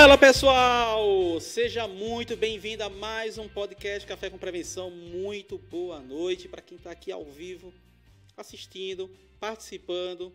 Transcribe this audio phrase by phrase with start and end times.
[0.00, 4.92] Fala pessoal, seja muito bem-vindo a mais um podcast Café com Prevenção.
[4.92, 7.74] Muito boa noite para quem está aqui ao vivo,
[8.36, 10.32] assistindo, participando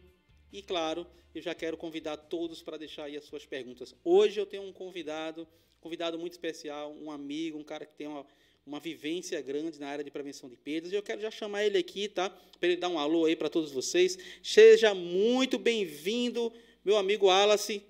[0.52, 3.96] e, claro, eu já quero convidar todos para deixar aí as suas perguntas.
[4.04, 5.48] Hoje eu tenho um convidado,
[5.80, 8.26] convidado muito especial, um amigo, um cara que tem uma,
[8.66, 10.92] uma vivência grande na área de prevenção de perdas.
[10.92, 12.30] E eu quero já chamar ele aqui, tá?
[12.30, 14.18] Para ele dar um alô aí para todos vocês.
[14.44, 16.52] Seja muito bem-vindo,
[16.84, 17.82] meu amigo Wallace.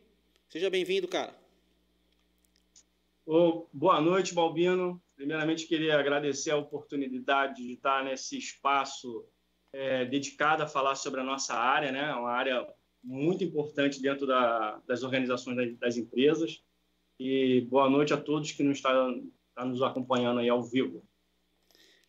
[0.47, 1.41] Seja bem-vindo, cara.
[3.25, 5.01] Oh, boa noite, Balbino.
[5.15, 9.25] Primeiramente, queria agradecer a oportunidade de estar nesse espaço
[9.71, 12.13] é, dedicado a falar sobre a nossa área, né?
[12.13, 12.67] Uma área
[13.01, 16.61] muito importante dentro da, das organizações das, das, empresas.
[17.17, 19.23] E boa noite a todos que nos estão
[19.55, 21.01] tá nos acompanhando aí ao vivo.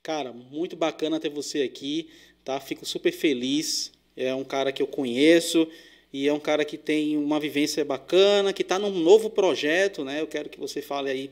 [0.02, 2.10] Cara, muito bacana ter você aqui,
[2.42, 2.58] tá?
[2.58, 3.92] Fico super feliz.
[4.16, 5.68] É um cara que eu conheço
[6.14, 10.20] e é um cara que tem uma vivência bacana, que está num novo projeto, né?
[10.20, 11.28] Eu quero que você fale aí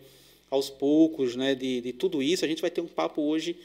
[0.50, 2.44] aos poucos, né, de, de tudo isso.
[2.44, 3.56] A gente vai ter um papo hoje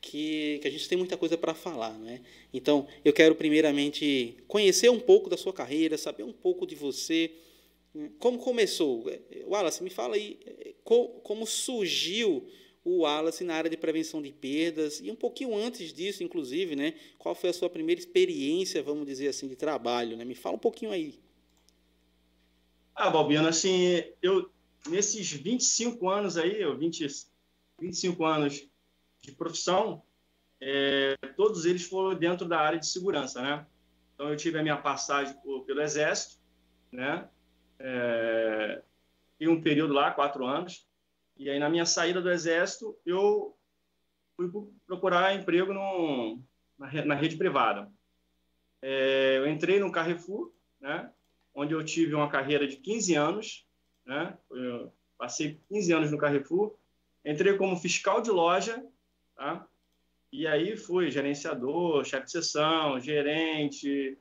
[0.00, 2.22] que, que a gente tem muita coisa para falar, né?
[2.54, 7.30] Então, eu quero primeiramente conhecer um pouco da sua carreira, saber um pouco de você,
[8.18, 9.04] como começou.
[9.46, 10.38] Wallace, me fala aí
[10.82, 12.48] como surgiu
[12.84, 16.94] o Wallace na área de prevenção de perdas e um pouquinho antes disso, inclusive, né?
[17.18, 20.24] Qual foi a sua primeira experiência, vamos dizer assim, de trabalho, né?
[20.24, 21.20] Me fala um pouquinho aí.
[22.94, 24.50] Ah, Balbino, assim, eu
[24.88, 27.06] nesses 25 anos aí, eu 20,
[27.80, 28.68] 25 anos
[29.20, 30.02] de profissão,
[30.60, 33.66] é, todos eles foram dentro da área de segurança, né?
[34.14, 36.40] Então eu tive a minha passagem por, pelo Exército,
[36.90, 37.28] né?
[37.78, 38.82] É,
[39.40, 40.86] e um período lá, quatro anos,
[41.36, 43.56] e aí, na minha saída do Exército, eu
[44.36, 44.50] fui
[44.86, 46.38] procurar emprego no,
[46.78, 47.90] na, na rede privada.
[48.80, 51.10] É, eu entrei no Carrefour, né,
[51.54, 53.66] onde eu tive uma carreira de 15 anos.
[54.04, 54.36] Né,
[55.16, 56.74] passei 15 anos no Carrefour.
[57.24, 58.84] Entrei como fiscal de loja,
[59.36, 59.66] tá?
[60.32, 64.18] E aí fui gerenciador, chefe de sessão, gerente,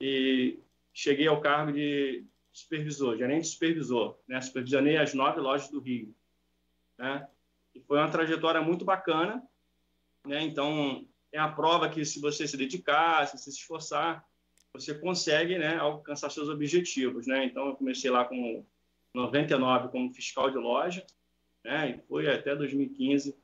[0.00, 0.58] e
[0.92, 4.16] cheguei ao cargo de supervisor, gerente supervisor.
[4.28, 4.40] Né?
[4.40, 6.14] Supervisionei as nove lojas do Rio
[6.98, 7.26] né?
[7.74, 9.42] E foi uma trajetória muito bacana,
[10.24, 10.42] né?
[10.42, 14.24] Então, é a prova que se você se dedicar, se se esforçar,
[14.72, 17.44] você consegue, né, alcançar seus objetivos, né?
[17.44, 18.64] Então, eu comecei lá com
[19.12, 21.04] 99 como fiscal de loja,
[21.64, 21.90] né?
[21.90, 23.36] E foi até 2015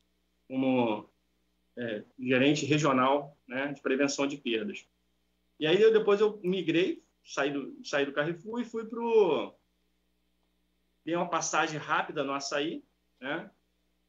[0.48, 1.08] como
[1.76, 4.84] é, gerente regional, né, de prevenção de perdas.
[5.58, 9.54] E aí eu, depois eu migrei, saí do, saí do Carrefour e fui para o...
[11.04, 12.82] Dei uma passagem rápida no Açaí,
[13.20, 13.50] né,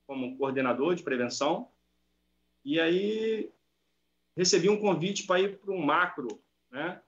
[0.08, 1.70] como coordenador de prevenção.
[2.64, 3.52] E aí
[4.36, 7.02] recebi um convite para ir para um macro, né,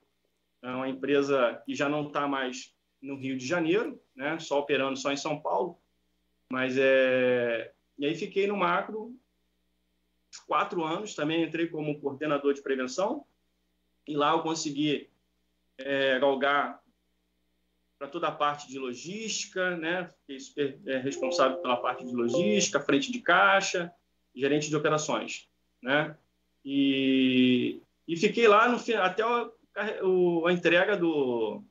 [0.62, 4.97] é uma empresa que já não está mais no Rio de Janeiro, né, só operando
[4.97, 5.78] só em São Paulo.
[6.50, 9.16] Mas é e aí fiquei no macro
[10.47, 13.25] quatro anos, também entrei como coordenador de prevenção
[14.08, 15.09] e lá eu consegui
[15.78, 16.83] é, galgar
[18.03, 20.09] para toda a parte de logística, né?
[20.19, 23.94] Fiquei super é, responsável pela parte de logística, frente de caixa,
[24.36, 25.47] gerente de operações,
[25.81, 26.14] né?
[26.66, 29.24] E, e fiquei lá no, até
[30.03, 31.64] o, a entrega do,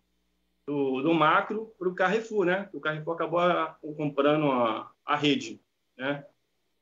[0.66, 2.66] do, do macro para o Carrefour, né?
[2.72, 5.60] O Carrefour acabou a, comprando a, a rede,
[5.98, 6.24] né?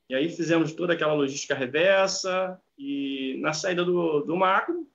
[0.08, 4.88] E aí fizemos toda aquela logística reversa e na saída do, do macro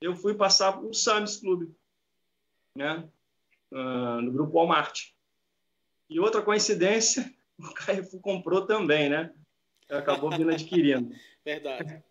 [0.00, 1.72] eu fui passar o Samis Clube,
[2.74, 3.08] né?
[3.70, 5.10] Uh, no grupo Walmart.
[6.08, 9.32] E outra coincidência, o Carrefour comprou também, né?
[9.88, 11.14] Acabou vindo adquirindo.
[11.44, 12.02] Verdade.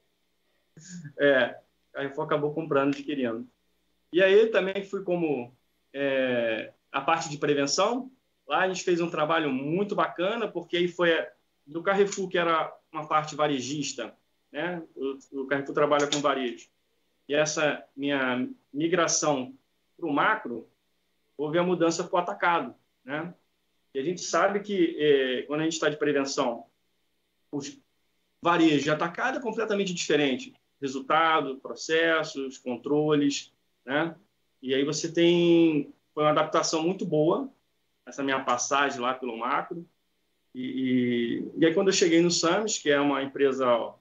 [1.20, 1.60] É,
[1.90, 3.48] o Carrefour acabou comprando, adquirindo.
[4.14, 5.56] E aí também fui como
[5.94, 8.12] é, a parte de prevenção.
[8.48, 11.12] Lá a gente fez um trabalho muito bacana, porque aí foi
[11.66, 14.14] do Carrefour, que era uma parte varejista,
[14.52, 14.84] né?
[14.96, 16.68] O, o Carrefour trabalha com varejo.
[17.30, 19.54] E essa minha migração
[20.02, 20.68] para o macro,
[21.38, 22.76] houve a mudança para o atacado.
[23.06, 23.34] Né?
[23.94, 26.66] E a gente sabe que, é, quando a gente está de prevenção,
[27.52, 27.80] os
[28.42, 30.54] varejo de atacado é completamente diferente.
[30.82, 33.54] Resultado, processos, controles,
[33.86, 34.16] né?
[34.62, 35.94] E aí você tem...
[36.14, 37.50] Foi uma adaptação muito boa,
[38.06, 39.88] essa minha passagem lá pelo macro.
[40.54, 43.94] E, e, e aí, quando eu cheguei no Samis, que é uma empresa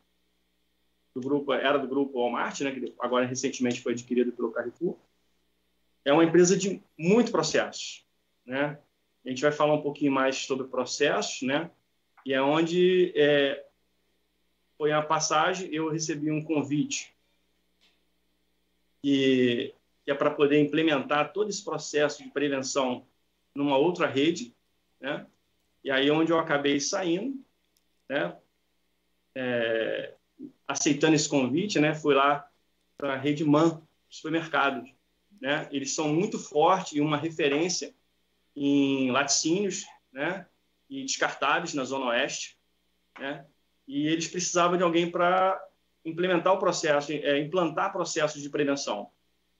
[1.14, 4.96] do grupo, era do grupo Walmart, né, que agora recentemente foi adquirido pelo Carrefour,
[6.04, 8.04] é uma empresa de muito processo,
[8.44, 8.78] né?
[9.24, 11.70] A gente vai falar um pouquinho mais sobre processos, né?
[12.24, 13.64] E é onde é,
[14.76, 17.14] foi a passagem, eu recebi um convite
[19.02, 19.74] que,
[20.04, 23.06] que é para poder implementar todo esse processo de prevenção
[23.54, 24.54] numa outra rede,
[25.00, 25.26] né?
[25.82, 27.42] E aí onde eu acabei saindo,
[28.08, 28.36] né?
[29.34, 30.14] É,
[30.66, 31.94] aceitando esse convite, né?
[31.94, 32.48] Fui lá
[32.96, 34.90] para a rede Man supermercados,
[35.40, 35.68] né?
[35.72, 37.94] Eles são muito fortes e uma referência
[38.54, 40.46] em laticínios, né?
[40.88, 42.58] E descartáveis na Zona Oeste,
[43.18, 43.46] né?
[43.88, 45.60] E eles precisavam de alguém para
[46.04, 49.10] implementar o processo, é, implantar processos de prevenção.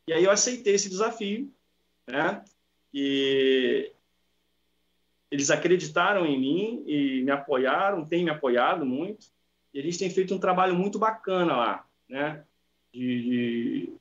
[0.06, 1.52] E aí eu aceitei esse desafio,
[2.06, 2.44] né?
[2.92, 3.92] E
[5.30, 9.26] eles acreditaram em mim e me apoiaram, têm me apoiado muito.
[9.72, 12.44] E eles têm feito um trabalho muito bacana lá, né?
[12.92, 13.92] De, de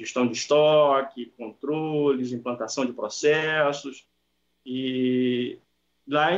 [0.00, 4.06] gestão de estoque, controles, implantação de processos.
[4.64, 5.58] E
[6.06, 6.30] lá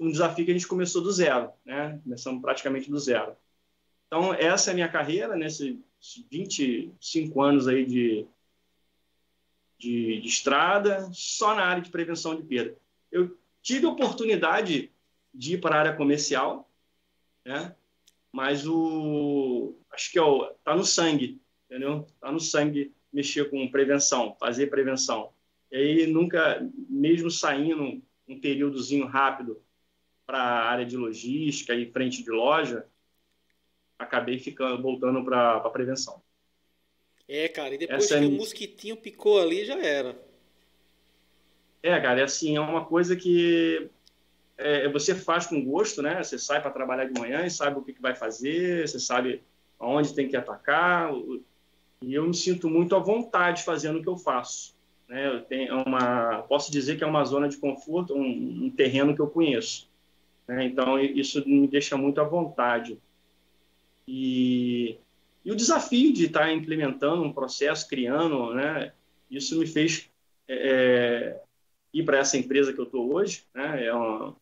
[0.00, 2.00] um desafio que a gente começou do zero, né?
[2.04, 3.36] Começamos praticamente do zero.
[4.06, 5.76] Então, essa é a minha carreira, nesses
[6.30, 8.26] 25 anos aí de,
[9.78, 12.76] de, de estrada, só na área de prevenção de perda.
[13.10, 14.92] Eu tive a oportunidade
[15.34, 16.70] de ir para a área comercial,
[17.44, 17.74] né?
[18.32, 22.06] mas o acho que é o, tá no sangue, entendeu?
[22.20, 25.32] Tá no sangue mexer com prevenção, fazer prevenção.
[25.72, 29.58] E aí nunca, mesmo saindo um períodozinho rápido
[30.26, 32.86] para a área de logística e frente de loja,
[33.98, 36.22] acabei ficando voltando para a prevenção.
[37.26, 38.28] É, cara, e depois Essa que é...
[38.28, 40.14] o mosquitinho picou ali, já era.
[41.82, 43.88] É, cara, é assim, é uma coisa que
[44.58, 46.22] é, você faz com gosto, né?
[46.22, 49.42] Você sai para trabalhar de manhã e sabe o que, que vai fazer, você sabe
[49.78, 51.10] aonde tem que atacar.
[52.06, 54.74] E eu me sinto muito à vontade fazendo o que eu faço.
[55.08, 55.26] Né?
[55.26, 59.20] Eu tenho uma, posso dizer que é uma zona de conforto, um, um terreno que
[59.20, 59.90] eu conheço.
[60.48, 60.64] Né?
[60.64, 62.98] Então isso me deixa muito à vontade.
[64.08, 64.98] E
[65.46, 68.92] e o desafio de estar implementando um processo, criando, né,
[69.30, 70.10] isso me fez
[70.48, 71.42] é, é
[71.94, 74.34] ir para essa empresa que eu estou hoje, né, é uma,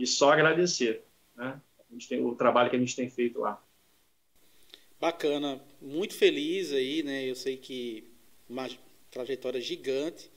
[0.00, 1.04] e só agradecer
[1.36, 1.60] né,
[2.08, 3.62] tem, o trabalho que a gente tem feito lá.
[5.02, 7.28] Bacana, muito feliz aí, né?
[7.28, 8.04] Eu sei que
[8.48, 8.70] uma
[9.10, 10.30] trajetória gigante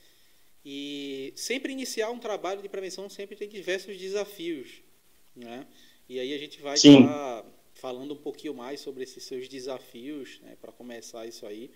[0.64, 4.82] e sempre iniciar um trabalho de prevenção sempre tem diversos desafios,
[5.36, 5.68] né?
[6.08, 10.56] E aí a gente vai estar falando um pouquinho mais sobre esses seus desafios, né,
[10.60, 11.70] para começar isso aí.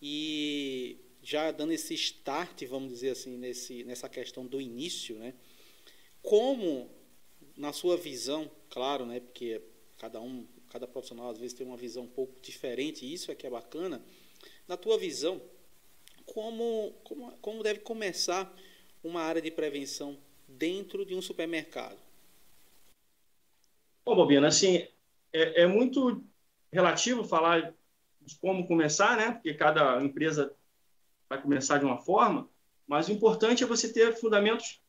[0.00, 5.34] E já dando esse start, vamos dizer assim, nesse, nessa questão do início, né,
[6.22, 6.88] como,
[7.54, 9.60] na sua visão, claro, né, porque
[9.98, 13.34] cada um, cada profissional às vezes tem uma visão um pouco diferente, e isso é
[13.34, 14.02] que é bacana,
[14.66, 15.40] na tua visão,
[16.24, 18.50] como, como, como deve começar
[19.04, 20.16] uma área de prevenção
[20.48, 21.98] dentro de um supermercado?
[24.04, 24.88] Bom, Bobina, assim,
[25.32, 26.24] é, é muito
[26.72, 27.74] relativo falar
[28.22, 29.32] de como começar, né?
[29.32, 30.56] Porque cada empresa
[31.28, 32.48] vai começar de uma forma,
[32.86, 34.80] mas o importante é você ter fundamentos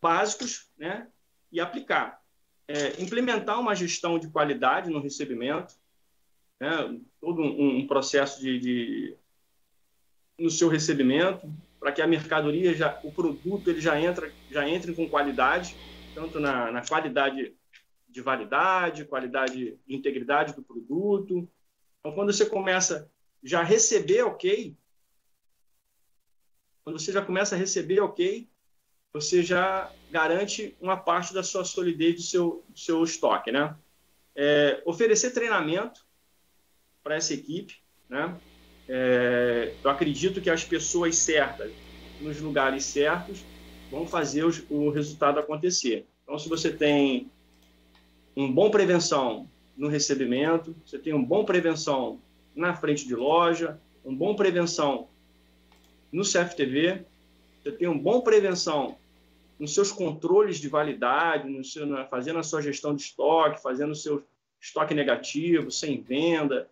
[0.00, 1.08] básicos, né?
[1.52, 2.23] E aplicar.
[2.66, 5.74] É, implementar uma gestão de qualidade no recebimento,
[6.58, 6.98] né?
[7.20, 9.16] todo um, um processo de, de,
[10.38, 14.94] no seu recebimento para que a mercadoria já, o produto ele já entra, já entre
[14.94, 15.76] com qualidade,
[16.14, 17.54] tanto na, na qualidade
[18.08, 21.46] de validade, qualidade de integridade do produto.
[22.00, 23.10] Então, quando você começa
[23.42, 24.74] já a receber ok,
[26.84, 28.48] quando você já começa a receber ok,
[29.14, 33.76] você já garante uma parte da sua solidez do seu, do seu estoque, né?
[34.34, 36.04] É, oferecer treinamento
[37.00, 37.76] para essa equipe,
[38.08, 38.36] né?
[38.88, 41.70] É, eu acredito que as pessoas certas,
[42.20, 43.44] nos lugares certos,
[43.88, 46.06] vão fazer os, o resultado acontecer.
[46.24, 47.30] Então, se você tem
[48.36, 52.20] um bom prevenção no recebimento, você tem um bom prevenção
[52.52, 55.08] na frente de loja, um bom prevenção
[56.10, 57.04] no CFTV,
[57.62, 58.98] você tem um bom prevenção
[59.58, 63.92] nos seus controles de validade, no seu, na, fazendo a sua gestão de estoque, fazendo
[63.92, 64.26] o seu
[64.60, 66.70] estoque negativo, sem venda.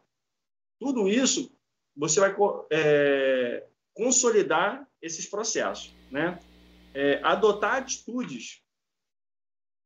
[0.78, 1.52] Tudo isso
[1.96, 2.34] você vai
[2.70, 6.38] é, consolidar esses processos, né?
[6.94, 8.62] É, adotar atitudes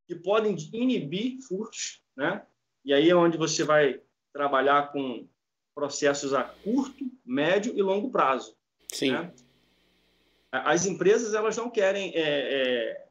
[0.06, 2.44] que podem inibir furtos, né?
[2.84, 4.00] E aí é onde você vai
[4.32, 5.28] trabalhar com
[5.74, 8.56] processos a curto, médio e longo prazo.
[8.92, 9.12] Sim.
[9.12, 9.34] Né?
[10.64, 13.06] As empresas elas não querem é,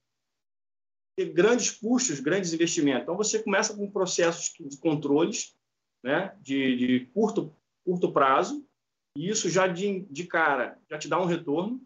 [1.20, 3.04] é, grandes custos, grandes investimentos.
[3.04, 5.56] Então você começa com processos de controles,
[6.04, 6.36] né?
[6.42, 7.54] De, de curto
[7.86, 8.66] curto prazo
[9.16, 11.82] e isso já de, de cara já te dá um retorno,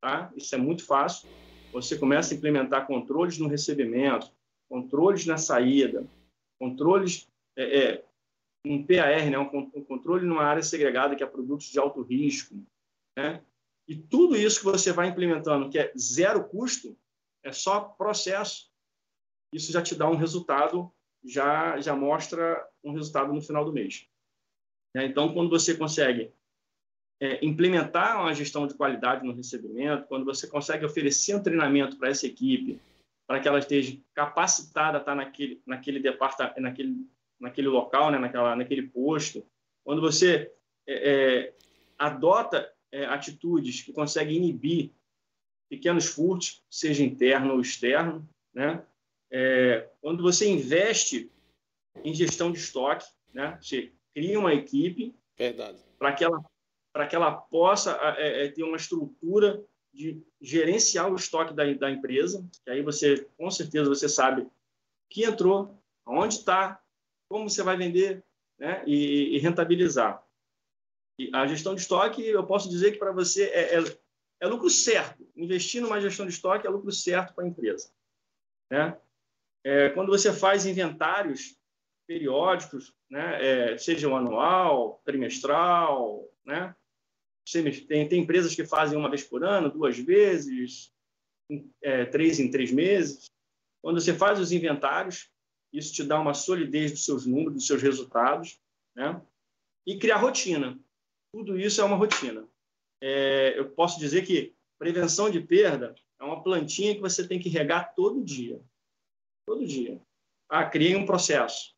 [0.00, 0.32] tá?
[0.36, 1.28] Isso é muito fácil.
[1.72, 4.30] Você começa a implementar controles no recebimento,
[4.68, 6.06] controles na saída,
[6.60, 8.04] controles, é, é,
[8.66, 12.54] um PAR, né, um, um, controle numa área segregada que é produtos de alto risco,
[13.16, 13.42] né?
[13.88, 16.96] E tudo isso que você vai implementando, que é zero custo,
[17.42, 18.70] é só processo.
[19.52, 20.92] Isso já te dá um resultado,
[21.24, 24.06] já, já mostra um resultado no final do mês.
[24.94, 25.06] Né?
[25.06, 26.32] Então, quando você consegue
[27.20, 32.08] é, implementar uma gestão de qualidade no recebimento, quando você consegue oferecer um treinamento para
[32.08, 32.80] essa equipe,
[33.26, 37.06] para que ela esteja capacitada a estar naquele, naquele departamento, naquele,
[37.40, 38.18] naquele local, né?
[38.18, 39.46] Naquela, naquele posto,
[39.84, 40.52] quando você
[40.86, 41.54] é, é,
[41.98, 44.92] adota é, atitudes que conseguem inibir
[45.68, 48.84] pequenos furtos, seja interno ou externo, né?
[49.30, 51.32] É, quando você investe
[52.04, 53.58] em gestão de estoque, né?
[53.60, 55.14] Você cria uma equipe
[55.98, 56.44] para que ela
[57.08, 62.46] que ela possa é, é, ter uma estrutura de gerenciar o estoque da, da empresa,
[62.62, 64.46] que aí você com certeza você sabe
[65.08, 66.82] que entrou, onde está,
[67.30, 68.22] como você vai vender,
[68.58, 68.82] né?
[68.86, 70.22] E, e rentabilizar.
[71.32, 73.84] A gestão de estoque, eu posso dizer que para você é, é,
[74.40, 75.26] é, lucro certo.
[75.36, 77.92] Investir numa gestão de estoque é lucro certo para a empresa.
[78.70, 78.98] Né?
[79.64, 81.56] É, quando você faz inventários
[82.06, 86.74] periódicos, né, é, seja o anual, trimestral, né?
[87.88, 90.92] Tem, tem empresas que fazem uma vez por ano, duas vezes,
[91.82, 93.30] é, três em três meses.
[93.82, 95.28] Quando você faz os inventários,
[95.72, 98.60] isso te dá uma solidez dos seus números, dos seus resultados,
[98.94, 99.20] né?
[99.86, 100.78] E criar rotina.
[101.32, 102.46] Tudo isso é uma rotina.
[103.02, 107.48] É, eu posso dizer que prevenção de perda é uma plantinha que você tem que
[107.48, 108.60] regar todo dia.
[109.46, 110.00] Todo dia.
[110.48, 111.74] Ah, criei um processo.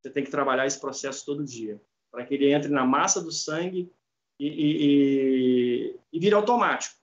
[0.00, 3.32] Você tem que trabalhar esse processo todo dia, para que ele entre na massa do
[3.32, 3.92] sangue
[4.40, 6.96] e, e, e, e vire automático.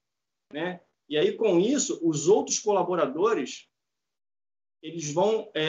[0.51, 0.79] Né?
[1.09, 3.69] E aí, com isso, os outros colaboradores
[4.81, 5.65] eles vão é,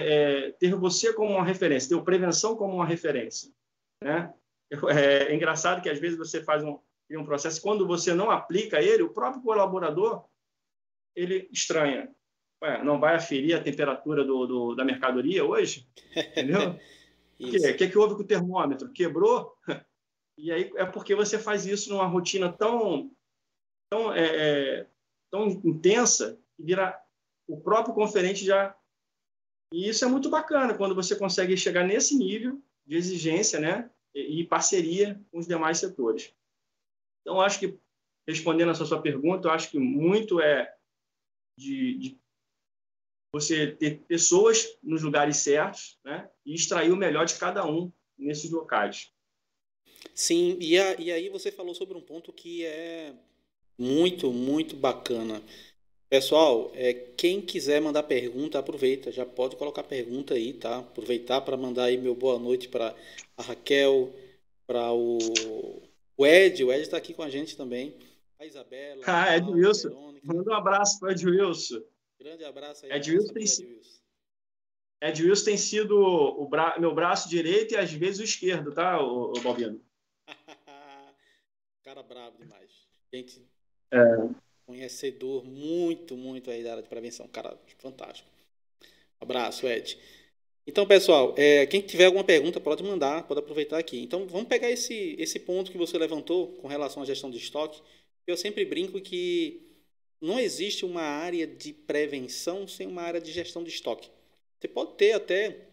[0.47, 3.51] é, ter você como uma referência, ter prevenção como uma referência.
[4.03, 4.33] Né?
[4.71, 6.79] É, é, engraçado que às vezes você faz um,
[7.13, 10.25] um processo, quando você não aplica ele, o próprio colaborador
[11.15, 12.11] ele estranha.
[12.63, 15.89] Ué, não vai aferir a temperatura do, do da mercadoria hoje?
[16.15, 16.79] Entendeu?
[17.39, 18.91] O que, que, que houve com o termômetro?
[18.93, 19.55] Quebrou?
[20.39, 23.11] E aí é porque você faz isso numa rotina tão,
[23.91, 24.27] tão, é,
[24.81, 24.87] é
[25.31, 26.95] tão intensa que vira
[27.49, 28.77] o próprio conferente já
[29.73, 33.91] e isso é muito bacana quando você consegue chegar nesse nível de exigência, né?
[34.17, 36.35] E, parceria com os demais setores.
[37.21, 37.79] Então, acho que
[38.27, 40.75] respondendo a sua pergunta, acho que muito é
[41.59, 42.21] de, de
[43.33, 46.31] você ter pessoas nos lugares certos, né?
[46.45, 49.13] E extrair o melhor de cada um nesses locais.
[50.15, 53.15] Sim, e, a, e aí você falou sobre um ponto que é
[53.79, 55.43] muito, muito bacana.
[56.17, 60.79] Pessoal, é, quem quiser mandar pergunta, aproveita, já pode colocar pergunta aí, tá?
[60.79, 62.97] Aproveitar para mandar aí meu boa noite para
[63.37, 64.11] a Raquel,
[64.67, 65.19] para o,
[66.17, 67.99] o Ed, o Ed está aqui com a gente também,
[68.39, 69.03] a Isabela.
[69.07, 70.15] Ah, Ed Wilson.
[70.23, 71.83] Manda um abraço para o Ed Wilson.
[72.19, 72.93] Grande abraço aí.
[72.93, 74.01] Ed Wilson tem, Ed Wilson.
[75.03, 76.79] Ed Wilson tem sido o bra...
[76.79, 79.79] meu braço direito e às vezes o esquerdo, tá, o, o Balbino?
[81.85, 82.71] Cara bravo demais.
[83.13, 83.47] Gente.
[83.93, 87.27] É conhecedor muito, muito aí da área de prevenção.
[87.29, 88.29] Cara, fantástico.
[89.21, 89.97] abraço, Ed.
[90.67, 94.01] Então, pessoal, é, quem tiver alguma pergunta pode mandar, pode aproveitar aqui.
[94.01, 97.81] Então, vamos pegar esse, esse ponto que você levantou com relação à gestão de estoque.
[98.27, 99.63] Eu sempre brinco que
[100.21, 104.11] não existe uma área de prevenção sem uma área de gestão de estoque.
[104.59, 105.69] Você pode ter até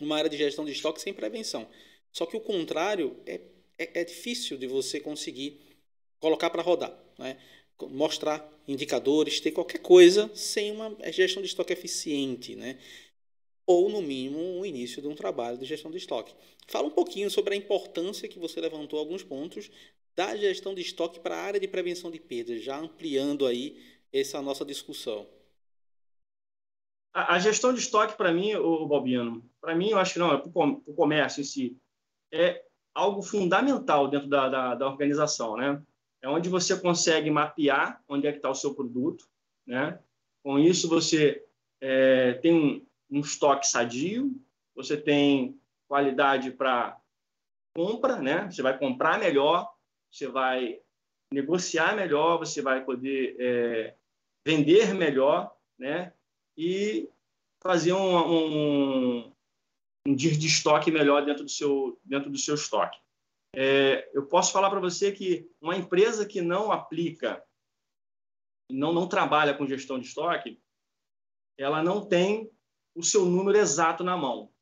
[0.00, 1.68] uma área de gestão de estoque sem prevenção.
[2.10, 3.40] Só que o contrário é,
[3.78, 5.60] é, é difícil de você conseguir
[6.18, 6.92] colocar para rodar.
[7.18, 7.38] Né?
[7.82, 12.78] Mostrar indicadores, ter qualquer coisa sem uma gestão de estoque eficiente, né?
[13.66, 16.34] Ou, no mínimo, o início de um trabalho de gestão de estoque.
[16.68, 19.70] Fala um pouquinho sobre a importância que você levantou alguns pontos
[20.14, 24.40] da gestão de estoque para a área de prevenção de perdas, já ampliando aí essa
[24.40, 25.26] nossa discussão.
[27.12, 30.38] A, gestão de estoque, para mim, o Bobiano, para mim, eu acho que não, é
[30.38, 31.76] para o comércio em si,
[32.32, 35.80] é algo fundamental dentro da, da, da organização, né?
[36.24, 39.28] É onde você consegue mapear onde é que está o seu produto,
[39.66, 39.98] né?
[40.42, 41.44] Com isso você
[41.82, 44.34] é, tem um, um estoque sadio,
[44.74, 46.98] você tem qualidade para
[47.76, 48.50] compra, né?
[48.50, 49.70] Você vai comprar melhor,
[50.10, 50.80] você vai
[51.30, 53.94] negociar melhor, você vai poder é,
[54.46, 56.14] vender melhor, né?
[56.56, 57.06] E
[57.62, 59.32] fazer um, um,
[60.06, 62.98] um de estoque melhor dentro do seu dentro do seu estoque.
[63.56, 67.42] É, eu posso falar para você que uma empresa que não aplica,
[68.70, 70.60] não, não trabalha com gestão de estoque,
[71.58, 72.50] ela não tem
[72.94, 74.52] o seu número exato na mão.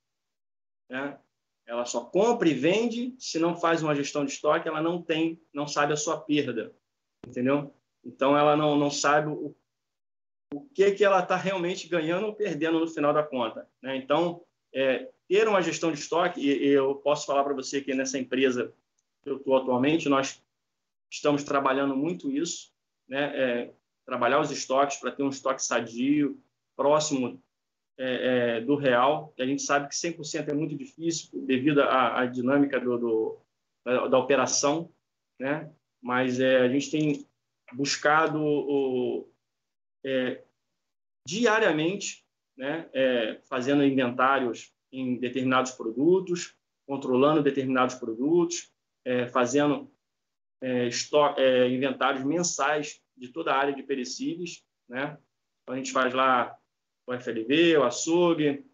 [0.90, 1.18] Né?
[1.66, 3.14] Ela só compra e vende.
[3.18, 6.74] Se não faz uma gestão de estoque, ela não tem, não sabe a sua perda.
[7.26, 7.74] entendeu?
[8.04, 9.54] Então ela não, não sabe o,
[10.52, 13.96] o que que ela está realmente ganhando ou perdendo no final da conta, né?
[13.96, 14.44] Então
[14.74, 18.74] é, ter uma gestão de estoque e, eu posso falar para você que nessa empresa
[19.24, 20.42] eu estou atualmente nós
[21.10, 22.72] estamos trabalhando muito isso,
[23.08, 23.32] né?
[23.36, 23.74] É,
[24.04, 26.40] trabalhar os estoques para ter um estoque sadio,
[26.74, 27.40] próximo
[27.98, 32.20] é, é, do real, que a gente sabe que 100% é muito difícil devido à,
[32.20, 33.38] à dinâmica do, do
[33.84, 34.90] da, operação,
[35.38, 35.70] né?
[36.00, 37.26] mas é, a gente tem
[37.72, 39.28] buscado o,
[40.04, 40.42] é,
[41.26, 42.24] diariamente,
[42.56, 42.88] né?
[42.92, 46.54] É, fazendo inventários em determinados produtos,
[46.86, 48.72] controlando determinados produtos,
[49.04, 49.90] é, fazendo
[50.88, 55.18] estoque, inventários mensais de toda a área de perecíveis, né?
[55.62, 56.56] Então, a gente faz lá
[57.06, 58.64] o FLV, o açougue,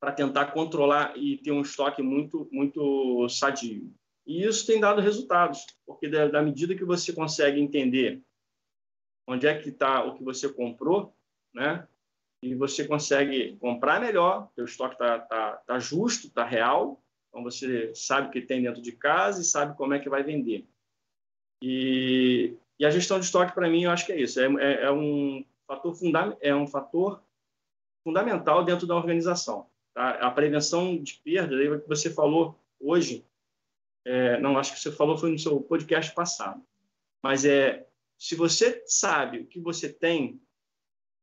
[0.00, 3.94] para tentar controlar e ter um estoque muito, muito sadio.
[4.26, 8.22] E isso tem dado resultados, porque da, da medida que você consegue entender
[9.28, 11.14] onde é que está o que você comprou,
[11.54, 11.86] né?
[12.42, 17.94] E você consegue comprar melhor, o estoque está tá, tá justo, está real, então você
[17.94, 20.66] sabe o que tem dentro de casa e sabe como é que vai vender.
[21.62, 24.40] E, e a gestão de estoque, para mim, eu acho que é isso.
[24.40, 25.96] É, é, é um fator
[26.40, 27.22] é um fator
[28.02, 29.70] fundamental dentro da organização.
[29.94, 30.10] Tá?
[30.26, 33.24] A prevenção de perda, que você falou hoje,
[34.04, 36.64] é, não acho que você falou foi no seu podcast passado,
[37.22, 37.86] mas é
[38.18, 40.40] se você sabe o que você tem,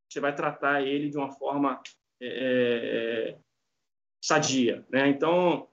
[0.09, 1.81] você vai tratar ele de uma forma
[2.21, 3.39] é, é
[4.23, 5.07] sadia, né?
[5.07, 5.67] Então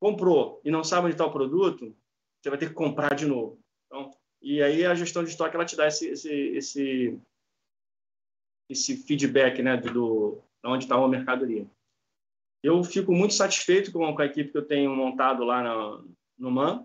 [0.00, 1.94] comprou e não sabe onde está o produto,
[2.40, 3.58] você vai ter que comprar de novo.
[3.86, 7.20] Então, e aí a gestão de estoque ela te dá esse, esse, esse
[8.68, 11.66] esse feedback né, do, do onde está a mercadoria.
[12.62, 16.02] Eu fico muito satisfeito com, a equipe que eu tenho montado lá
[16.38, 16.84] no MAN,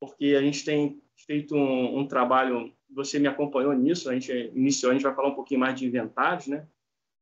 [0.00, 4.90] porque a gente tem feito um, um, trabalho, você me acompanhou nisso, a gente iniciou,
[4.90, 6.66] a gente vai falar um pouquinho mais de inventários, né?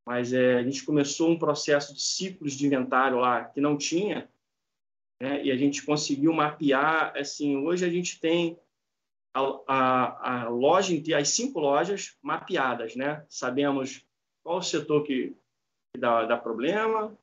[0.05, 4.29] mas é, a gente começou um processo de ciclos de inventário lá que não tinha,
[5.21, 5.43] né?
[5.43, 8.59] e a gente conseguiu mapear, assim, hoje a gente tem
[9.33, 13.25] a, a, a loja as cinco lojas mapeadas, né?
[13.29, 14.05] Sabemos
[14.43, 15.35] qual o setor que,
[15.93, 17.15] que dá, dá problema,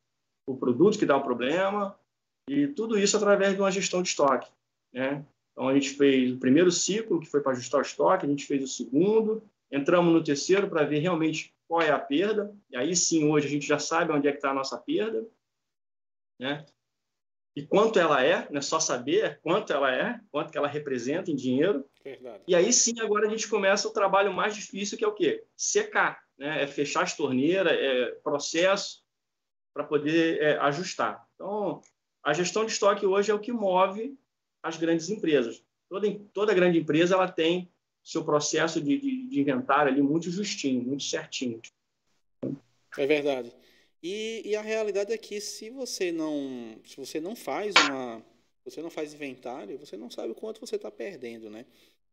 [0.46, 1.98] o produto que dá o problema,
[2.48, 4.50] e tudo isso através de uma gestão de estoque,
[4.92, 5.24] né?
[5.52, 8.44] Então, a gente fez o primeiro ciclo, que foi para ajustar o estoque, a gente
[8.44, 12.94] fez o segundo, entramos no terceiro para ver realmente qual é a perda, e aí
[12.94, 15.26] sim, hoje a gente já sabe onde é que está a nossa perda,
[16.40, 16.66] né?
[17.56, 20.66] E quanto ela é, não é só saber é quanto ela é, quanto que ela
[20.66, 21.84] representa em dinheiro.
[22.02, 22.42] Verdade.
[22.48, 25.44] E aí sim, agora a gente começa o trabalho mais difícil, que é o quê?
[25.56, 26.64] Secar, né?
[26.64, 29.04] É fechar as torneiras, é processo
[29.72, 31.24] para poder é, ajustar.
[31.34, 31.80] Então,
[32.22, 34.18] a gestão de estoque hoje é o que move
[34.62, 35.62] as grandes empresas.
[35.88, 37.70] Toda, toda grande empresa ela tem
[38.02, 41.60] seu processo de, de, de inventário ali muito justinho, muito certinho.
[42.96, 43.52] É verdade.
[44.06, 48.22] E, e, a realidade é que se você não, se você não faz uma,
[48.62, 51.64] você não faz inventário, você não sabe o quanto você está perdendo, né?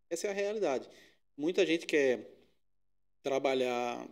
[0.10, 0.88] Essa é a realidade.
[1.36, 2.32] Muita gente quer
[3.21, 4.08] trabalhar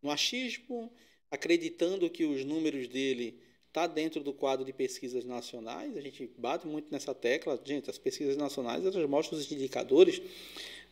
[0.00, 0.90] no achismo,
[1.30, 3.42] acreditando que os números dele
[3.74, 5.94] tá dentro do quadro de pesquisas nacionais.
[5.98, 7.90] A gente bate muito nessa tecla, gente.
[7.90, 10.22] As pesquisas nacionais elas mostram os indicadores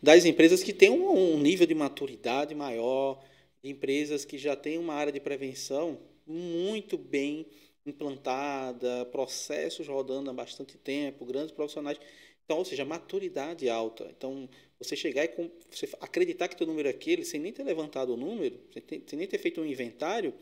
[0.02, 3.24] das empresas que têm um, um nível de maturidade maior
[3.64, 7.46] empresas que já têm uma área de prevenção muito bem
[7.86, 11.98] implantada, processos rodando há bastante tempo, grandes profissionais.
[12.44, 14.06] Então, ou seja, maturidade alta.
[14.16, 14.48] Então,
[14.78, 18.16] você chegar e você acreditar que teu número é aquele, sem nem ter levantado o
[18.16, 20.34] número, sem, sem nem ter feito um inventário,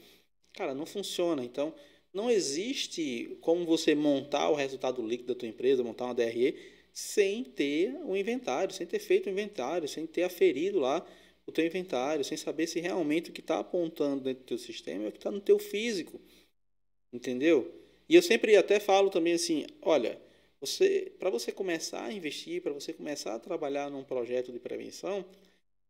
[0.52, 1.44] cara, não funciona.
[1.44, 1.74] Então,
[2.12, 6.56] não existe como você montar o resultado líquido da tua empresa, montar uma DRE,
[6.92, 11.06] sem ter um inventário, sem ter feito um inventário, sem ter aferido lá
[11.46, 15.04] o teu inventário, sem saber se realmente o que está apontando dentro do teu sistema
[15.04, 16.20] é o que está no teu físico.
[17.12, 17.70] Entendeu?
[18.08, 20.20] E eu sempre até falo também assim, olha,
[20.60, 25.24] você, para você começar a investir, para você começar a trabalhar num projeto de prevenção,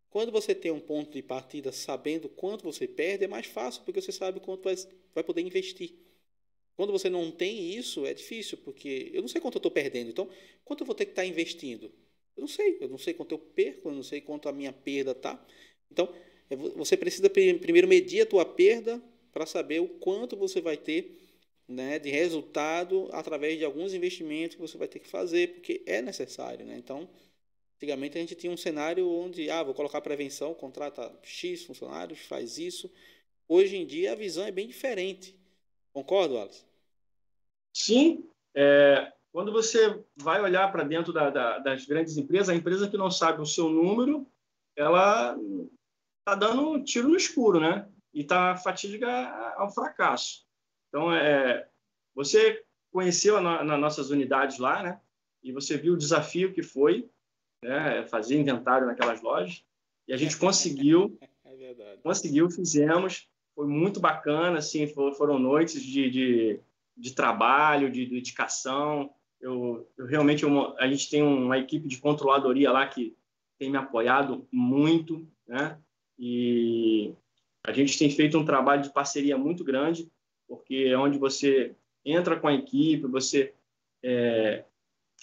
[0.08, 4.00] quando você tem um ponto de partida sabendo quanto você perde, é mais fácil, porque
[4.00, 4.74] você sabe quanto vai,
[5.14, 5.94] vai poder investir.
[6.76, 10.10] Quando você não tem isso, é difícil, porque eu não sei quanto eu estou perdendo.
[10.10, 10.28] Então,
[10.64, 11.90] quanto eu vou ter que estar tá investindo?
[12.36, 14.72] Eu não sei, eu não sei quanto eu perco, eu não sei quanto a minha
[14.72, 15.44] perda tá.
[15.90, 16.12] Então,
[16.50, 21.18] é você precisa primeiro medir a tua perda para saber o quanto você vai ter
[21.66, 26.02] né, de resultado através de alguns investimentos que você vai ter que fazer, porque é
[26.02, 26.66] necessário.
[26.66, 26.76] Né?
[26.76, 27.08] Então,
[27.76, 32.58] antigamente a gente tinha um cenário onde, ah, vou colocar prevenção, contrata X funcionários, faz
[32.58, 32.92] isso.
[33.48, 35.38] Hoje em dia a visão é bem diferente.
[35.92, 36.66] Concordo, Alex?
[37.74, 38.28] Sim.
[38.54, 42.98] É, quando você vai olhar para dentro da, da, das grandes empresas, a empresa que
[42.98, 44.26] não sabe o seu número,
[44.76, 45.36] ela
[46.20, 47.88] está dando um tiro no escuro, né?
[48.12, 49.08] E está fatídica
[49.56, 50.44] ao fracasso.
[50.88, 51.66] Então, é,
[52.14, 55.00] você conheceu nas na nossas unidades lá, né?
[55.42, 57.08] E você viu o desafio que foi
[57.64, 59.64] né, fazer inventário naquelas lojas.
[60.06, 63.26] E a gente conseguiu, é conseguiu, fizemos.
[63.54, 66.60] Foi muito bacana, assim, foram noites de, de,
[66.96, 69.10] de trabalho, de dedicação.
[69.42, 73.16] Eu, eu realmente, eu, a gente tem uma equipe de controladoria lá que
[73.58, 75.78] tem me apoiado muito, né?
[76.16, 77.12] E
[77.64, 80.10] a gente tem feito um trabalho de parceria muito grande,
[80.46, 81.74] porque é onde você
[82.04, 83.52] entra com a equipe, você
[84.02, 84.64] é,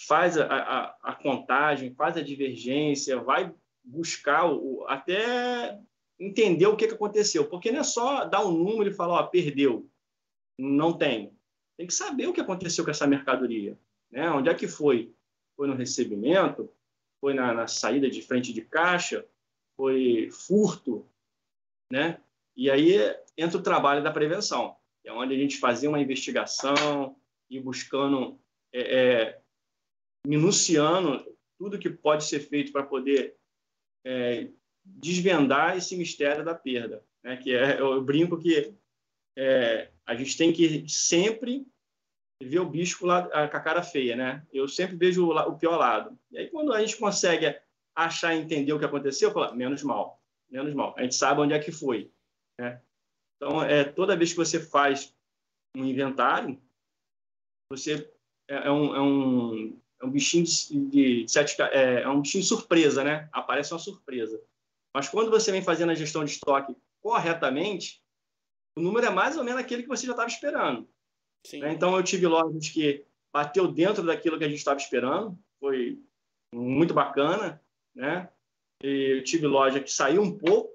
[0.06, 5.78] faz a, a, a, contagem, faz a divergência, vai buscar o, até
[6.18, 7.48] entender o que, que aconteceu.
[7.48, 9.88] Porque não é só dar um número e falar, ó, perdeu.
[10.58, 11.32] Não tem.
[11.76, 13.78] Tem que saber o que aconteceu com essa mercadoria.
[14.10, 14.30] Né?
[14.30, 15.14] Onde é que foi?
[15.56, 16.72] Foi no recebimento?
[17.20, 19.26] Foi na, na saída de frente de caixa?
[19.76, 21.06] Foi furto?
[21.92, 22.20] Né?
[22.56, 22.98] E aí
[23.36, 27.16] entra o trabalho da prevenção, é onde a gente fazia uma investigação
[27.48, 28.38] e buscando,
[28.72, 29.40] é, é,
[30.26, 31.24] minuciando
[31.58, 33.36] tudo que pode ser feito para poder
[34.04, 34.48] é,
[34.84, 37.04] desvendar esse mistério da perda.
[37.22, 37.36] Né?
[37.36, 38.74] Que é, eu brinco que
[39.36, 41.66] é, a gente tem que sempre
[42.40, 44.46] ver o bicho lá, com a cara feia, né?
[44.52, 46.18] Eu sempre vejo o, pior lado.
[46.30, 47.54] E aí, quando a gente consegue
[47.94, 50.94] achar e entender o que aconteceu, eu falo, menos mal, menos mal.
[50.96, 52.10] A gente sabe onde é que foi.
[52.58, 52.80] Né?
[53.36, 55.14] Então, é, toda vez que você faz
[55.76, 56.60] um inventário,
[57.70, 58.10] você
[58.48, 62.42] é, é um, é um, é um bichinho de, de sete, é, é um bichinho
[62.42, 63.28] de surpresa, né?
[63.32, 64.42] Aparece uma surpresa.
[64.94, 68.02] Mas quando você vem fazendo a gestão de estoque corretamente,
[68.76, 70.88] o número é mais ou menos aquele que você já estava esperando.
[71.54, 71.72] Né?
[71.72, 76.02] Então, eu tive lojas que bateu dentro daquilo que a gente estava esperando, foi
[76.54, 77.62] muito bacana,
[77.94, 78.28] né?
[78.82, 80.74] E eu tive loja que saiu um pouco,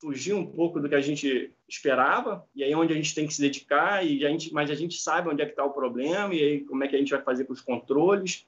[0.00, 3.26] fugiu um pouco do que a gente esperava, e aí é onde a gente tem
[3.26, 5.72] que se dedicar, e a gente, mas a gente sabe onde é que está o
[5.72, 8.46] problema, e aí como é que a gente vai fazer com os controles.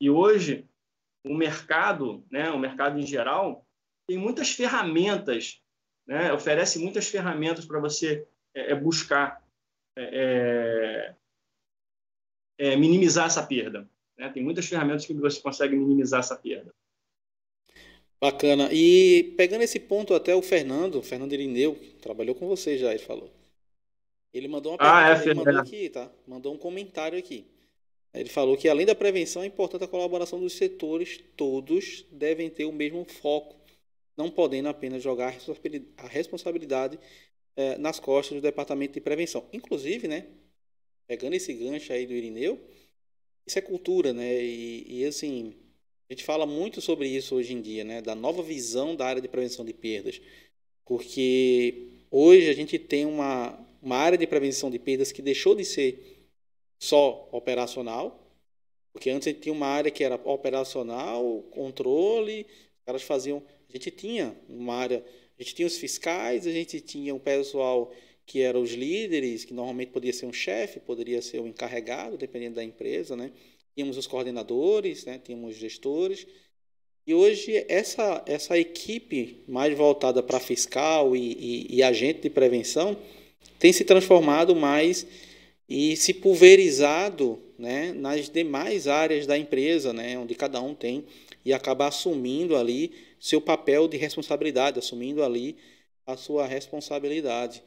[0.00, 0.66] E hoje,
[1.26, 3.66] o mercado, né, o mercado em geral,
[4.06, 5.60] tem muitas ferramentas,
[6.06, 9.42] né, oferece muitas ferramentas para você é, é buscar
[9.98, 11.14] é,
[12.58, 13.88] é, é, minimizar essa perda.
[14.16, 14.28] Né?
[14.30, 16.72] Tem muitas ferramentas que você consegue minimizar essa perda.
[18.20, 18.68] Bacana.
[18.72, 22.98] E pegando esse ponto até o Fernando, o Fernando Irineu, trabalhou com você já, ele
[22.98, 23.30] falou.
[24.32, 26.10] Ele mandou uma ah, é, ele mandou aqui, tá?
[26.26, 27.46] Mandou um comentário aqui.
[28.14, 32.64] Ele falou que além da prevenção é importante a colaboração dos setores, todos devem ter
[32.64, 33.56] o mesmo foco,
[34.16, 35.34] não podendo apenas jogar
[35.96, 36.98] a responsabilidade
[37.58, 39.44] é, nas costas do Departamento de Prevenção.
[39.52, 40.26] Inclusive, né,
[41.08, 42.56] pegando esse gancho aí do Irineu,
[43.44, 44.40] isso é cultura, né?
[44.40, 45.54] E, e, assim,
[46.08, 48.00] a gente fala muito sobre isso hoje em dia, né?
[48.00, 50.20] Da nova visão da área de prevenção de perdas.
[50.84, 55.64] Porque hoje a gente tem uma, uma área de prevenção de perdas que deixou de
[55.64, 56.28] ser
[56.78, 58.24] só operacional,
[58.92, 62.46] porque antes a gente tinha uma área que era operacional, controle,
[62.78, 63.42] os caras faziam.
[63.68, 65.04] A gente tinha uma área
[65.38, 67.92] a gente tinha os fiscais, a gente tinha o pessoal
[68.26, 72.56] que eram os líderes, que normalmente poderia ser um chefe, poderia ser um encarregado, dependendo
[72.56, 73.30] da empresa, né?
[73.74, 75.20] Tínhamos os coordenadores, né?
[75.24, 76.26] Tínhamos os gestores.
[77.06, 81.32] E hoje essa, essa equipe mais voltada para fiscal e,
[81.70, 82.98] e, e agente de prevenção
[83.58, 85.06] tem se transformado mais
[85.66, 91.04] e se pulverizado né, nas demais áreas da empresa, né, onde cada um tem
[91.44, 95.56] e acaba assumindo ali seu papel de responsabilidade, assumindo ali
[96.06, 97.62] a sua responsabilidade.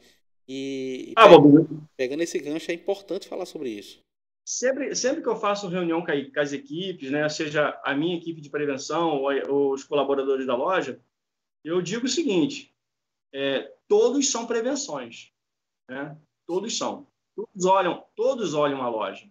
[0.48, 4.02] E, ah, pegando, pegando esse gancho, é importante falar sobre isso.
[4.44, 8.50] Sempre, sempre que eu faço reunião com, as equipes, né, seja a minha equipe de
[8.50, 11.00] prevenção ou, ou os colaboradores da loja,
[11.64, 12.74] eu digo o seguinte:
[13.32, 15.32] é, todos são prevenções,
[15.88, 16.16] né?
[16.46, 17.06] Todos são.
[17.34, 19.30] Todos olham, todos olham a loja.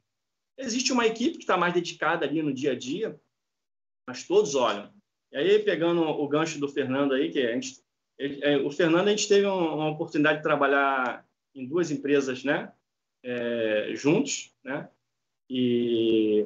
[0.57, 3.19] Existe uma equipe que está mais dedicada ali no dia a dia,
[4.07, 4.91] mas todos olham.
[5.31, 7.81] E aí, pegando o gancho do Fernando aí, que a gente,
[8.19, 12.71] é, o Fernando, a gente teve uma oportunidade de trabalhar em duas empresas, né?
[13.23, 14.89] É, juntos, né?
[15.49, 16.45] E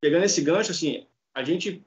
[0.00, 1.84] pegando esse gancho, assim, a gente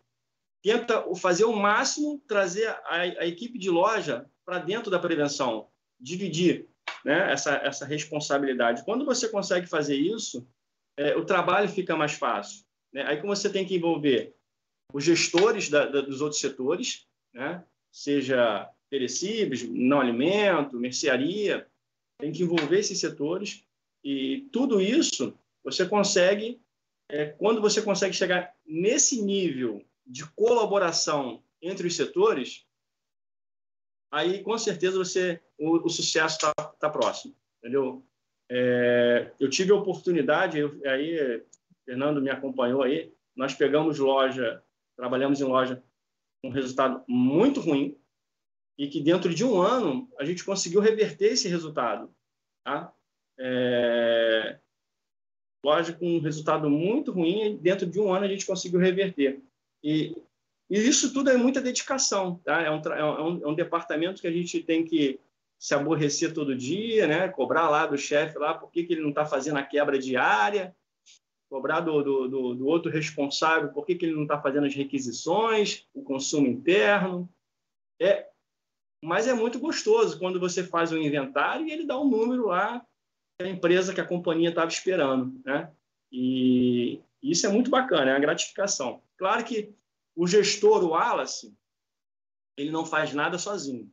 [0.63, 6.67] tenta fazer o máximo trazer a, a equipe de loja para dentro da prevenção, dividir
[7.03, 8.83] né, essa, essa responsabilidade.
[8.83, 10.47] Quando você consegue fazer isso,
[10.97, 12.65] é, o trabalho fica mais fácil.
[12.93, 13.03] Né?
[13.03, 14.34] Aí como você tem que envolver
[14.93, 17.63] os gestores da, da, dos outros setores, né?
[17.91, 21.67] seja perecíveis, não alimento, mercearia,
[22.17, 23.65] tem que envolver esses setores
[24.03, 26.61] e tudo isso Você consegue,
[27.09, 32.65] é, quando você consegue chegar nesse nível de colaboração entre os setores,
[34.11, 38.05] aí com certeza você o, o sucesso está tá próximo, entendeu?
[38.49, 41.43] É, eu tive a oportunidade, eu, aí
[41.83, 44.63] Fernando me acompanhou aí, nós pegamos loja,
[44.95, 45.83] trabalhamos em loja
[46.41, 47.97] com um resultado muito ruim
[48.77, 52.13] e que dentro de um ano a gente conseguiu reverter esse resultado,
[52.63, 52.93] tá?
[53.37, 54.59] É,
[55.63, 59.41] loja com um resultado muito ruim e dentro de um ano a gente conseguiu reverter.
[59.83, 60.15] E,
[60.69, 62.61] e isso tudo é muita dedicação, tá?
[62.61, 65.19] É um, é um, é um departamento que a gente tem que
[65.57, 67.27] se aborrecer todo dia, né?
[67.29, 70.75] Cobrar lá do chefe lá por que, que ele não está fazendo a quebra diária,
[71.49, 74.75] cobrar do, do, do, do outro responsável por que, que ele não está fazendo as
[74.75, 77.29] requisições, o consumo interno.
[78.01, 78.29] É,
[79.03, 82.85] mas é muito gostoso quando você faz um inventário e ele dá um número lá
[83.39, 85.71] da empresa que a companhia estava esperando, né?
[86.11, 89.01] E isso é muito bacana, é uma gratificação.
[89.17, 89.73] Claro que
[90.15, 91.55] o gestor, o Wallace,
[92.57, 93.91] ele não faz nada sozinho.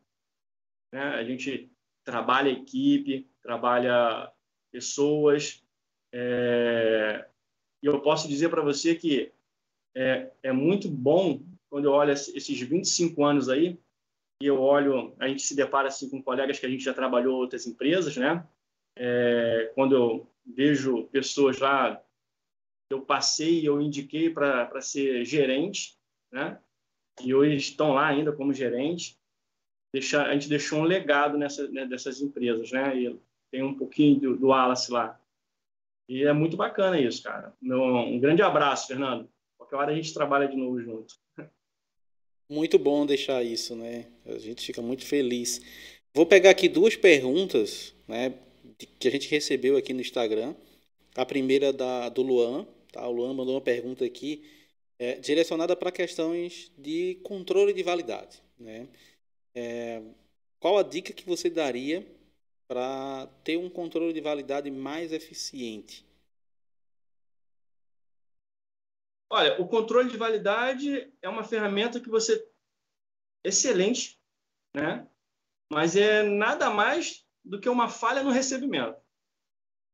[0.93, 1.03] Né?
[1.03, 1.71] A gente
[2.05, 4.33] trabalha equipe, trabalha
[4.71, 5.65] pessoas.
[6.13, 7.29] É...
[7.83, 9.33] E eu posso dizer para você que
[9.95, 13.79] é, é muito bom quando eu olho esses 25 anos aí,
[14.43, 17.39] e eu olho, a gente se depara assim com colegas que a gente já trabalhou
[17.39, 18.47] em outras empresas, né?
[18.97, 22.03] É, quando eu vejo pessoas lá,
[22.91, 25.97] eu passei, eu indiquei para ser gerente,
[26.31, 26.59] né?
[27.23, 29.17] E hoje estão lá ainda como gerente
[29.93, 32.97] deixar, a gente deixou um legado nessa, né, dessas empresas, né?
[32.99, 35.21] E tem um pouquinho do, do lá.
[36.09, 37.55] E é muito bacana isso, cara.
[37.63, 39.29] Um grande abraço, Fernando.
[39.57, 41.15] Qualquer hora a gente trabalha de novo junto.
[42.51, 44.07] Muito bom deixar isso, né?
[44.27, 45.61] A gente fica muito feliz.
[46.15, 48.35] Vou pegar aqui duas perguntas, né,
[48.99, 50.55] que a gente recebeu aqui no Instagram.
[51.17, 53.07] A primeira da do Luan, tá?
[53.09, 54.45] O Luan mandou uma pergunta aqui
[54.99, 58.89] é, direcionada para questões de controle de validade, né?
[59.55, 60.03] É,
[60.61, 62.07] qual a dica que você daria
[62.73, 66.07] para ter um controle de validade mais eficiente?
[69.31, 72.49] Olha, o controle de validade é uma ferramenta que você
[73.45, 74.19] excelente,
[74.75, 75.07] né?
[75.71, 78.99] Mas é nada mais do que uma falha no recebimento.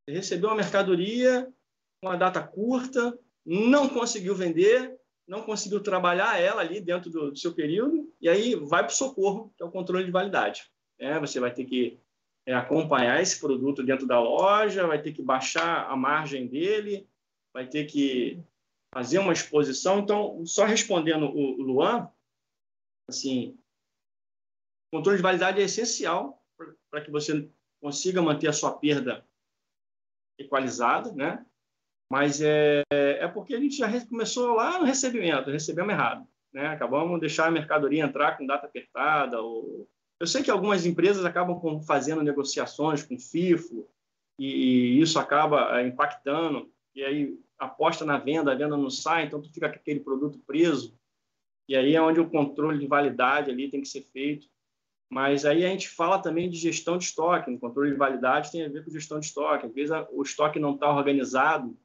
[0.04, 1.52] Você recebeu uma mercadoria
[2.00, 8.08] uma data curta, não conseguiu vender, não conseguiu trabalhar ela ali dentro do, seu período,
[8.20, 10.70] e aí vai para o socorro, que é o controle de validade.
[10.96, 12.00] É, você vai ter que
[12.48, 17.06] é, acompanhar esse produto dentro da loja, vai ter que baixar a margem dele,
[17.52, 18.42] vai ter que
[18.90, 19.98] fazer uma exposição.
[19.98, 22.10] Então, só respondendo o, Luan,
[23.06, 23.54] assim,
[24.90, 26.42] controle de validade é essencial
[26.90, 27.50] para que você
[27.82, 29.26] consiga manter a sua perda
[30.40, 31.44] equalizada, né?
[32.10, 36.26] Mas é, é porque a gente já começou lá no recebimento, recebemos errado.
[36.50, 36.66] Né?
[36.68, 39.38] Acabamos de deixar a mercadoria entrar com data apertada.
[39.42, 39.86] Ou...
[40.20, 43.88] Eu sei que algumas empresas acabam fazendo negociações com FIFO
[44.38, 46.72] e isso acaba é, impactando.
[46.94, 50.38] E aí aposta na venda, a venda não sai, então tu fica com aquele produto
[50.40, 50.96] preso.
[51.68, 54.48] E aí é onde o controle de validade ali tem que ser feito.
[55.10, 57.50] Mas aí a gente fala também de gestão de estoque.
[57.50, 59.66] O controle de validade tem a ver com gestão de estoque.
[59.66, 61.76] Às vezes o estoque não está organizado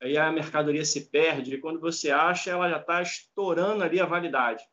[0.00, 4.06] aí a mercadoria se perde, e quando você acha, ela já está estourando ali a
[4.06, 4.64] validade.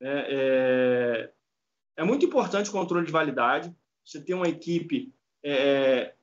[0.00, 1.32] É, é,
[1.98, 5.12] é, muito importante o controle de validade, você tem uma equipe
[5.44, 6.14] é,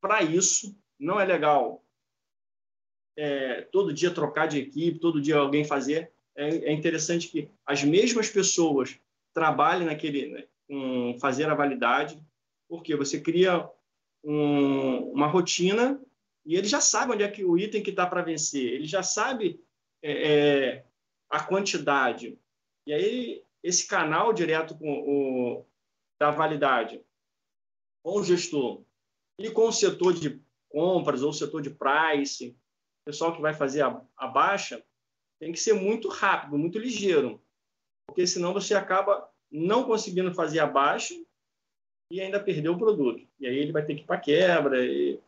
[0.00, 1.84] para isso, não é legal
[3.14, 6.10] é, todo dia trocar de equipe, todo dia alguém fazer.
[6.34, 8.98] É, é interessante que as mesmas pessoas
[9.34, 10.44] trabalhem naquele, né,
[11.20, 12.18] fazer a validade,
[12.66, 13.68] porque você cria
[14.24, 16.00] um, uma rotina
[16.46, 19.02] e ele já sabe onde é que o item que está para vencer, ele já
[19.02, 19.60] sabe
[20.02, 20.84] é, é,
[21.28, 22.38] a quantidade.
[22.86, 25.66] E aí, esse canal direto com o,
[26.18, 27.02] da validade
[28.02, 28.82] com o gestor
[29.38, 32.50] e com o setor de compras ou setor de price,
[33.02, 34.82] o pessoal que vai fazer a, a baixa,
[35.40, 37.40] tem que ser muito rápido, muito ligeiro,
[38.06, 41.14] porque senão você acaba não conseguindo fazer a baixa
[42.10, 43.26] e ainda perder o produto.
[43.38, 44.84] E aí ele vai ter que ir para quebra.
[44.84, 45.20] E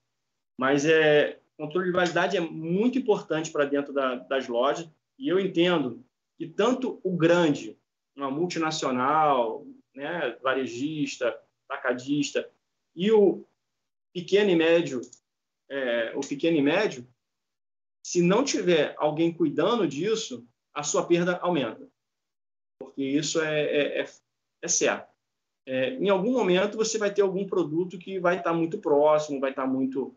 [0.59, 4.89] mas é controle de validade é muito importante para dentro da, das lojas
[5.19, 6.05] e eu entendo
[6.39, 7.79] que tanto o grande,
[8.21, 12.51] uma multinacional, né, varejista, tacadista
[12.95, 13.45] e o
[14.13, 15.01] pequeno e médio,
[15.69, 17.07] é, o pequeno e médio,
[18.05, 21.89] se não tiver alguém cuidando disso, a sua perda aumenta,
[22.79, 24.07] porque isso é, é, é,
[24.63, 25.11] é certo.
[25.67, 29.51] É, em algum momento você vai ter algum produto que vai estar muito próximo, vai
[29.51, 30.17] estar muito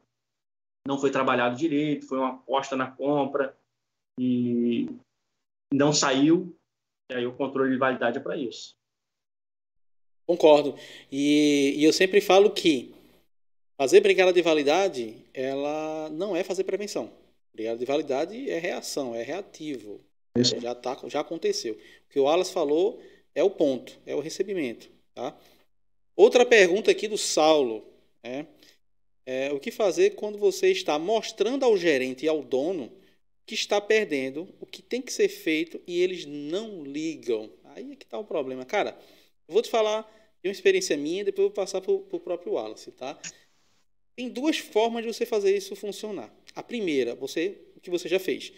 [0.86, 3.58] não foi trabalhado direito, foi uma aposta na compra
[4.20, 4.88] e
[5.74, 6.56] não saiu.
[7.12, 8.76] E aí o controle de validade é para isso.
[10.26, 10.76] Concordo.
[11.12, 12.94] E, e, eu sempre falo que
[13.78, 17.12] fazer brigada de validade, ela não é fazer prevenção.
[17.54, 20.00] Brigada de validade é reação, é reativo.
[20.38, 20.60] Isso.
[20.60, 21.74] Já, tá, já aconteceu.
[21.74, 23.02] O que o Wallace falou
[23.36, 24.90] é o ponto, é o recebimento.
[25.14, 25.38] Tá?
[26.16, 27.86] Outra pergunta aqui do Saulo.
[28.24, 28.48] Né?
[29.26, 32.92] É, o que fazer quando você está mostrando ao gerente e ao dono
[33.46, 37.52] que está perdendo, o que tem que ser feito e eles não ligam?
[37.66, 38.66] Aí é que está o problema.
[38.66, 38.98] Cara,
[39.48, 40.04] eu vou te falar
[40.42, 43.20] de uma experiência minha, depois eu vou passar para o próprio Wallace, tá?
[44.16, 46.34] Tem duas formas de você fazer isso funcionar.
[46.56, 48.54] A primeira, você, o que você já fez,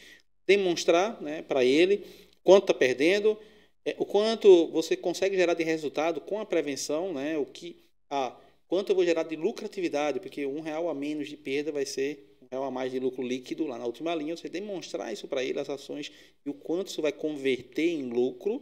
[0.45, 2.06] demonstrar né, para ele
[2.43, 3.39] quanto está perdendo,
[3.84, 8.36] é, o quanto você consegue gerar de resultado com a prevenção, né, o que, ah,
[8.67, 12.35] quanto eu vou gerar de lucratividade, porque um real a menos de perda vai ser
[12.63, 15.70] a mais de lucro líquido lá na última linha, você demonstrar isso para ele, as
[15.70, 16.12] ações
[16.46, 18.62] e o quanto isso vai converter em lucro,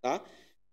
[0.00, 0.24] tá?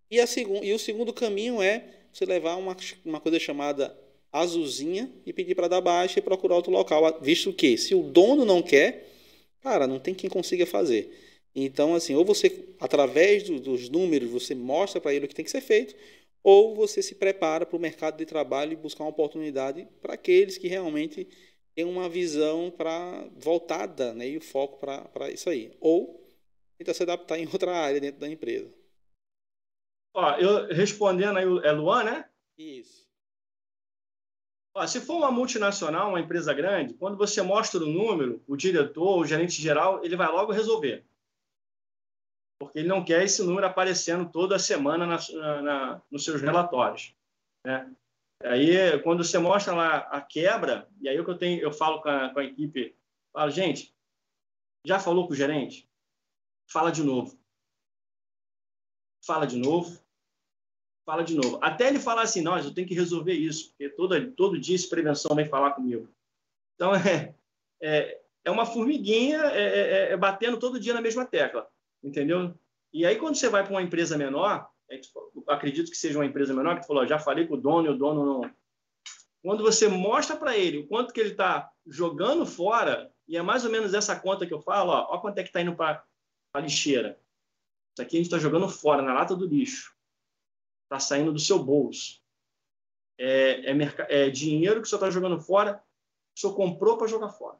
[0.10, 0.26] E, a
[0.63, 3.95] e o segundo caminho é você levar uma, uma coisa chamada
[4.32, 8.45] azulzinha e pedir para dar baixa e procurar outro local, visto que se o dono
[8.45, 9.08] não quer,
[9.62, 11.12] cara, não tem quem consiga fazer.
[11.56, 15.45] Então, assim, ou você, através do, dos números, você mostra para ele o que tem
[15.45, 15.95] que ser feito,
[16.43, 20.58] ou você se prepara para o mercado de trabalho e buscar uma oportunidade para aqueles
[20.58, 21.28] que realmente
[21.75, 25.75] têm uma visão para voltada né, e o foco para isso aí.
[25.79, 26.27] Ou
[26.77, 28.73] tenta se adaptar em outra área dentro da empresa.
[30.13, 32.29] Ó, eu respondendo aí, é Luan, né?
[32.58, 33.08] Isso.
[34.75, 39.17] Ó, se for uma multinacional, uma empresa grande, quando você mostra o número, o diretor,
[39.17, 41.05] o gerente geral, ele vai logo resolver.
[42.60, 47.15] Porque ele não quer esse número aparecendo toda semana na, na, nos seus relatórios.
[47.65, 47.93] Né?
[48.43, 52.02] Aí, quando você mostra lá a quebra, e aí o que eu tenho, eu falo
[52.02, 52.95] com a, com a equipe,
[53.34, 53.93] falo, gente,
[54.86, 55.89] já falou com o gerente?
[56.67, 57.38] Fala de novo.
[59.25, 59.99] Fala de novo
[61.10, 61.58] fala de novo.
[61.60, 64.88] Até ele falar assim, nós, eu tenho que resolver isso, porque todo, todo dia esse
[64.88, 66.08] prevenção vem falar comigo.
[66.75, 67.34] Então, é,
[67.82, 71.67] é, é uma formiguinha é, é, é, é batendo todo dia na mesma tecla,
[72.04, 72.54] entendeu?
[72.93, 74.69] E aí, quando você vai para uma empresa menor,
[75.47, 77.97] acredito que seja uma empresa menor, que falou, já falei com o dono e o
[77.97, 78.56] dono não...
[79.41, 83.63] Quando você mostra para ele o quanto que ele está jogando fora, e é mais
[83.63, 86.04] ou menos essa conta que eu falo, ó, ó quanto é que está indo para
[86.54, 87.19] a lixeira.
[87.93, 89.97] Isso aqui a gente está jogando fora, na lata do lixo
[90.89, 92.19] está saindo do seu bolso.
[93.17, 95.84] É, é, é dinheiro que senhor está jogando fora,
[96.36, 97.60] o senhor comprou para jogar fora.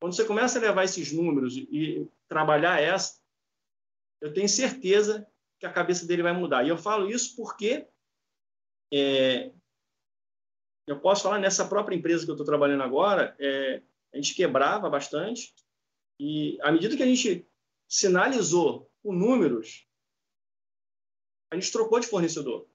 [0.00, 3.20] Quando você começa a levar esses números e trabalhar essa,
[4.20, 5.26] eu tenho certeza
[5.64, 6.62] que a cabeça dele vai mudar.
[6.64, 7.88] E eu falo isso porque
[8.92, 9.50] é,
[10.86, 14.90] eu posso falar nessa própria empresa que eu estou trabalhando agora, é, a gente quebrava
[14.90, 15.54] bastante
[16.20, 17.48] e à medida que a gente
[17.88, 19.88] sinalizou com números
[21.50, 22.68] a gente trocou de fornecedor.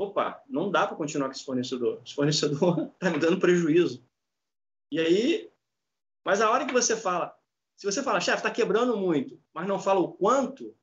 [0.00, 2.02] Opa, não dá para continuar com esse fornecedor.
[2.04, 4.04] Esse fornecedor está me dando prejuízo.
[4.90, 5.52] E aí,
[6.24, 7.38] mas a hora que você fala,
[7.76, 10.74] se você fala, chefe, está quebrando muito, mas não fala o quanto,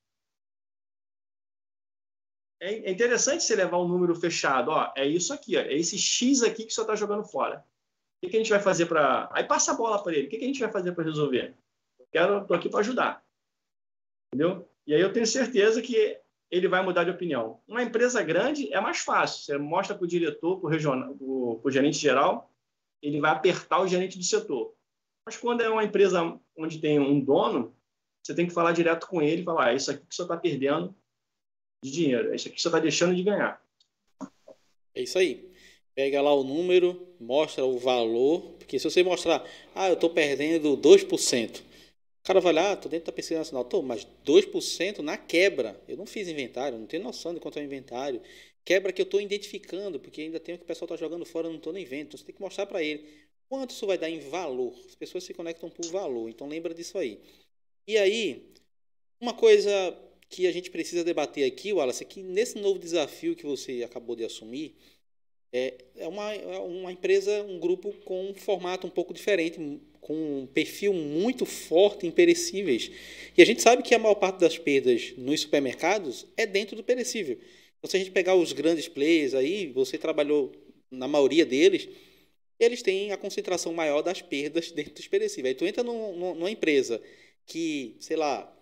[2.64, 4.72] é, é interessante você levar um número fechado.
[4.72, 7.58] Ó, é isso aqui, ó, é esse X aqui que senhor está jogando fora.
[7.60, 9.30] O que, que, a gente vai fazer para.
[9.34, 10.28] Aí passa a bola para ele.
[10.28, 11.58] O que, que, a gente vai fazer para resolver?
[12.00, 13.22] Eu quero, estou aqui para ajudar.
[14.34, 14.66] Entendeu?
[14.88, 16.18] E aí eu tenho certeza que
[16.50, 17.62] ele vai mudar de opinião.
[17.68, 19.44] Uma empresa grande é mais fácil.
[19.44, 22.50] Você mostra para o diretor, para o gerente geral,
[23.02, 24.74] ele vai apertar o gerente do setor.
[25.26, 27.76] Mas quando é uma empresa onde tem um dono,
[28.24, 30.96] você tem que falar direto com ele falar: ah, isso aqui que você está perdendo
[31.84, 33.62] de dinheiro, isso aqui você está deixando de ganhar.
[34.96, 35.52] É isso aí.
[35.94, 40.76] Pega lá o número, mostra o valor, porque se você mostrar, ah, eu estou perdendo
[40.78, 41.64] 2%, o
[42.24, 45.80] cara vai lá, ah, tô dentro da pesquisa nacional, tô, mas 2% na quebra.
[45.88, 48.22] Eu não fiz inventário, não tenho noção de quanto é o inventário.
[48.66, 51.48] Quebra que eu estou identificando, porque ainda tem o que o pessoal está jogando fora,
[51.48, 52.08] eu não estou nem vendo.
[52.08, 53.06] Então você tem que mostrar para ele
[53.50, 54.74] quanto isso vai dar em valor.
[54.88, 57.20] As pessoas se conectam por valor, então lembra disso aí.
[57.86, 58.52] E aí,
[59.20, 59.72] uma coisa
[60.30, 64.16] que a gente precisa debater aqui, Wallace, é que nesse novo desafio que você acabou
[64.16, 64.76] de assumir,
[65.52, 69.60] é, é uma, é uma empresa, um grupo com um formato um pouco diferente,
[70.02, 72.90] com um perfil muito forte em perecíveis.
[73.38, 76.84] E a gente sabe que a maior parte das perdas nos supermercados é dentro do
[76.84, 77.38] perecível.
[77.78, 80.52] Então, se a gente pegar os grandes players aí, você trabalhou
[80.90, 81.88] na maioria deles,
[82.60, 85.54] eles têm a concentração maior das perdas dentro dos perecíveis.
[85.54, 87.02] Aí tu entra num, numa empresa
[87.46, 88.53] que, sei lá,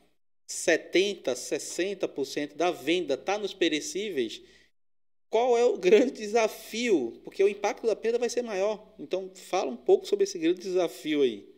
[0.48, 4.42] 70%, 60% da venda está nos perecíveis,
[5.30, 7.22] qual é o grande desafio?
[7.24, 8.94] Porque o impacto da perda vai ser maior.
[9.00, 11.50] Então, fala um pouco sobre esse grande desafio aí.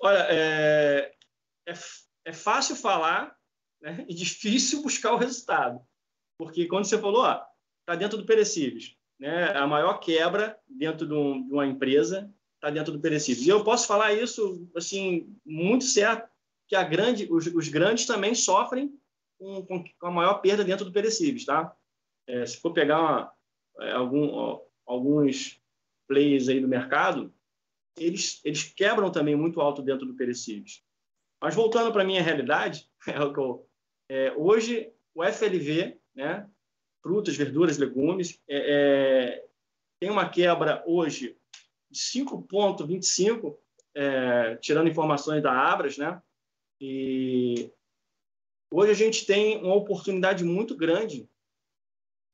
[0.00, 1.14] Olha, é,
[1.68, 1.72] é,
[2.24, 3.36] é fácil falar
[3.80, 5.80] né, e difícil buscar o resultado.
[6.36, 7.24] Porque quando você falou,
[7.80, 8.96] está dentro do perecíveis.
[9.20, 13.46] Né, a maior quebra dentro de, um, de uma empresa está dentro do perecíveis.
[13.46, 16.28] E eu posso falar isso assim muito certo,
[16.72, 18.98] que a grande, os, os grandes também sofrem
[19.38, 21.44] com, com, a maior perda dentro do perecíveis.
[21.44, 21.76] Tá?
[22.26, 23.32] É, se for pegar uma,
[23.80, 25.60] é, algum, alguns
[26.08, 27.30] players aí do mercado,
[27.94, 30.82] eles, eles quebram também muito alto dentro do perecíveis.
[31.42, 33.68] Mas voltando para a minha realidade, é o que eu,
[34.08, 36.48] é, hoje o FLV, né,
[37.02, 39.46] frutas, verduras, legumes, é, é,
[40.00, 41.36] tem uma quebra hoje
[41.90, 43.58] de 5,25,
[43.94, 46.22] é, tirando informações da Abras, né?
[46.84, 47.72] E
[48.72, 51.30] hoje a gente tem uma oportunidade muito grande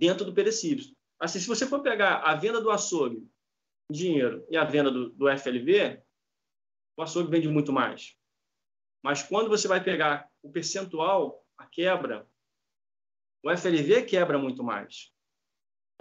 [0.01, 0.95] dentro do perecíveis.
[1.21, 3.29] Assim, se você for pegar a venda do açougue
[3.91, 6.03] dinheiro e a venda do, do FLV,
[6.97, 8.17] o açougue vende muito mais.
[9.05, 12.27] Mas quando você vai pegar o percentual, a quebra,
[13.45, 15.13] o FLV quebra muito mais.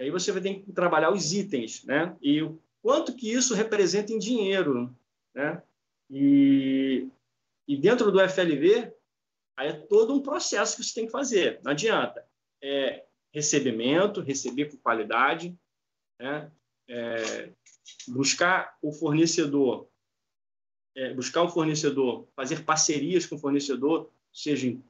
[0.00, 2.16] Aí você vai ter que trabalhar os itens, né?
[2.22, 4.96] E o quanto que isso representa em dinheiro,
[5.34, 5.62] né?
[6.10, 7.10] E,
[7.68, 8.92] e dentro do FLV,
[9.56, 11.60] aí é todo um processo que você tem que fazer.
[11.62, 12.26] Não adianta.
[12.62, 15.56] É, recebimento, receber com qualidade,
[16.18, 16.50] né?
[16.88, 17.52] É,
[18.08, 19.88] buscar o fornecedor,
[20.96, 24.82] é, buscar o fornecedor, fazer parcerias com o fornecedor, seja em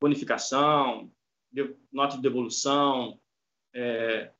[0.00, 1.10] bonificação,
[1.50, 3.18] de, nota de devolução,
[3.74, 4.30] é,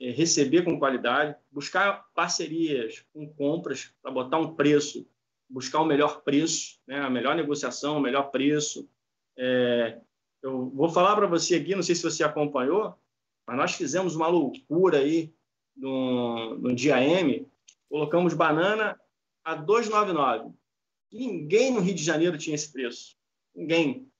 [0.00, 5.08] é, receber com qualidade, buscar parcerias com compras para botar um preço,
[5.48, 8.88] buscar o melhor preço, né, a melhor negociação, o melhor preço,
[9.38, 10.00] é,
[10.42, 12.94] eu vou falar para você aqui, não sei se você acompanhou,
[13.46, 15.32] mas nós fizemos uma loucura aí
[15.76, 17.46] no, no dia M,
[17.88, 19.00] colocamos banana
[19.44, 20.52] a 2,99.
[21.12, 23.16] Ninguém no Rio de Janeiro tinha esse preço.
[23.54, 24.10] Ninguém.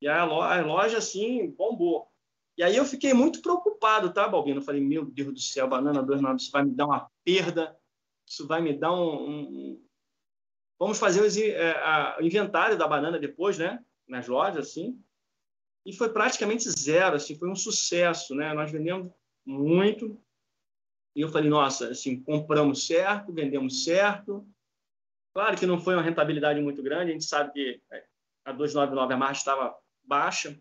[0.00, 2.08] E a loja, a loja assim, bombou.
[2.56, 4.58] E aí eu fiquei muito preocupado, tá, Balbino?
[4.60, 7.76] Eu falei, meu Deus do céu, banana 2,99, isso vai me dar uma perda,
[8.26, 9.28] isso vai me dar um...
[9.28, 9.84] um...
[10.78, 13.84] Vamos fazer o é, inventário da banana depois, né?
[14.08, 15.00] Nas lojas, assim
[15.84, 18.52] e foi praticamente zero, assim, foi um sucesso, né?
[18.54, 19.10] Nós vendemos
[19.44, 20.18] muito
[21.14, 24.46] e eu falei, nossa, assim, compramos certo, vendemos certo.
[25.34, 28.04] Claro que não foi uma rentabilidade muito grande, a gente sabe que é,
[28.44, 30.58] a 299 a margem estava baixa,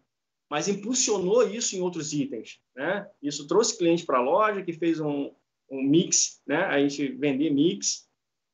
[0.49, 3.09] mas impulsionou isso em outros itens, né?
[3.21, 5.33] Isso trouxe cliente para a loja que fez um,
[5.69, 6.65] um mix, né?
[6.65, 8.09] A gente vender mix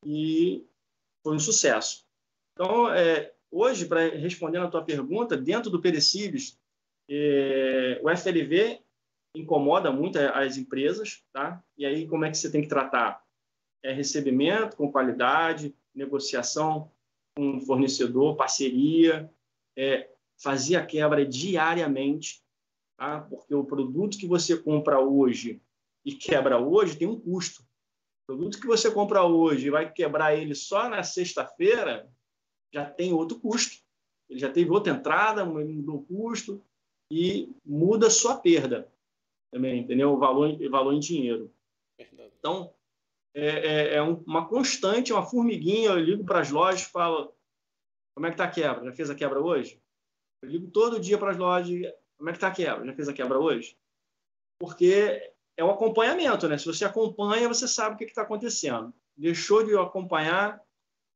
[0.05, 0.65] e
[1.23, 2.05] foi um sucesso.
[2.53, 6.59] Então, é, Hoje, para responder a tua pergunta, dentro do perecíveis,
[7.09, 8.81] é, o FLV
[9.35, 11.63] incomoda muito as empresas, tá?
[11.77, 13.23] E aí como é que você tem que tratar?
[13.83, 16.91] É recebimento com qualidade, negociação
[17.37, 19.31] com fornecedor, parceria,
[19.77, 22.43] é, fazer a quebra diariamente,
[22.97, 23.21] tá?
[23.21, 25.61] Porque o produto que você compra hoje
[26.03, 27.63] e quebra hoje tem um custo.
[28.27, 32.11] Produto que você compra hoje e vai quebrar ele só na sexta-feira,
[32.73, 33.81] já tem outro custo.
[34.29, 36.61] Ele já teve outra entrada, mudou o custo
[37.09, 38.91] e muda a sua perda
[39.49, 40.11] também, entendeu?
[40.11, 41.49] O valor, o valor em dinheiro.
[41.97, 42.33] Verdade.
[42.37, 42.73] Então,
[43.33, 45.89] é, é, é, uma constante, uma formiguinha.
[45.89, 47.33] Eu ligo para as lojas e falo:
[48.13, 48.85] como é que está a quebra?
[48.85, 49.81] Já fez a quebra hoje?
[50.43, 51.69] Eu ligo todo dia para as lojas:
[52.17, 52.85] como é que está a quebra?
[52.85, 53.77] Já fez a quebra hoje?
[54.59, 56.57] Porque é o acompanhamento, né?
[56.57, 58.93] Se você acompanha, você sabe o que está acontecendo.
[59.17, 60.61] Deixou de acompanhar,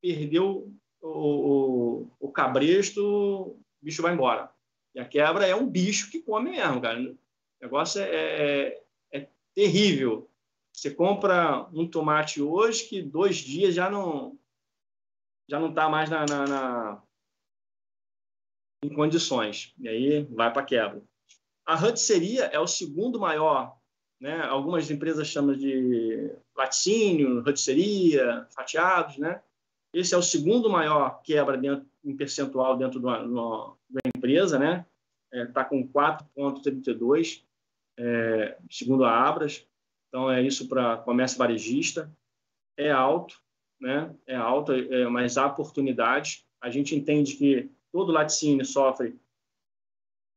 [0.01, 4.51] perdeu o, o, o cabresto, o bicho vai embora.
[4.95, 6.99] E a quebra é um bicho que come mesmo, cara.
[6.99, 7.17] O
[7.61, 10.27] negócio é, é, é terrível.
[10.73, 14.37] Você compra um tomate hoje que dois dias já não
[15.47, 17.03] já não está mais na, na, na,
[18.81, 19.75] em condições.
[19.77, 21.03] E aí vai para quebra.
[21.65, 23.77] A rotisseria é o segundo maior.
[24.21, 24.39] Né?
[24.43, 29.41] Algumas empresas chamam de laticínio, rotisseria, fatiados, né?
[29.91, 33.25] Esse é o segundo maior quebra dentro, em percentual dentro da
[34.15, 34.85] empresa, né?
[35.33, 37.43] Está é, tá com 4,32,
[37.97, 39.67] é, segundo a Abras.
[40.07, 42.11] Então, é isso para comércio varejista.
[42.77, 43.41] É alto,
[43.79, 44.15] né?
[44.27, 46.45] É alto, é, mas há oportunidade.
[46.61, 49.19] A gente entende que todo laticínio sofre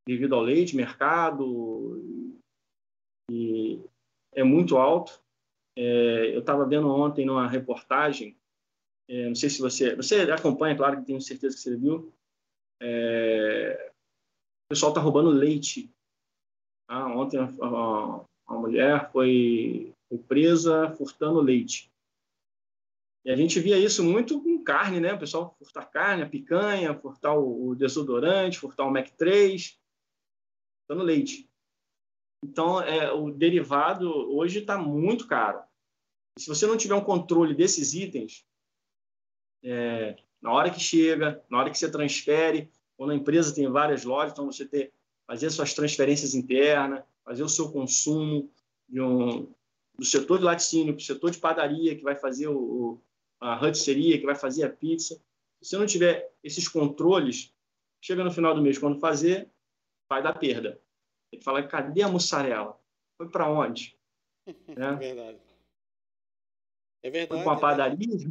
[0.06, 2.02] devido ao leite, mercado,
[3.30, 3.80] e
[4.32, 5.22] é muito alto.
[5.76, 8.36] É, eu estava vendo ontem numa reportagem
[9.08, 9.94] é, não sei se você.
[9.94, 12.12] Você acompanha, claro que tenho certeza que você viu.
[12.80, 13.92] É,
[14.66, 15.90] o pessoal está roubando leite.
[16.88, 21.90] ontem uma, uma mulher foi, foi presa furtando leite.
[23.24, 25.14] E a gente via isso muito com carne, né?
[25.14, 29.78] O pessoal furtar carne, a picanha, furtar o, desodorante, furtar o Mac 3,
[30.80, 31.48] furtando leite.
[32.44, 35.62] Então, é, o derivado hoje está muito caro.
[36.38, 38.44] Se você não tiver um controle desses itens,
[39.62, 44.04] é, na hora que chega, na hora que você transfere, ou na empresa tem várias
[44.04, 44.92] lojas, então você ter,
[45.26, 48.50] fazer suas transferências internas, fazer o seu consumo
[48.92, 49.48] um,
[49.98, 53.00] do setor de laticínio para o setor de padaria, que vai fazer o,
[53.40, 55.14] a rotisseria, que vai fazer a pizza.
[55.62, 57.54] Se você não tiver esses controles,
[58.02, 59.48] chega no final do mês, quando fazer,
[60.10, 60.78] vai dar perda.
[61.34, 62.78] Tem que falar, cadê a mussarela?
[63.16, 63.98] Foi para onde?
[64.46, 65.38] É verdade.
[67.02, 67.28] É verdade.
[67.28, 68.30] Foi para uma padaria?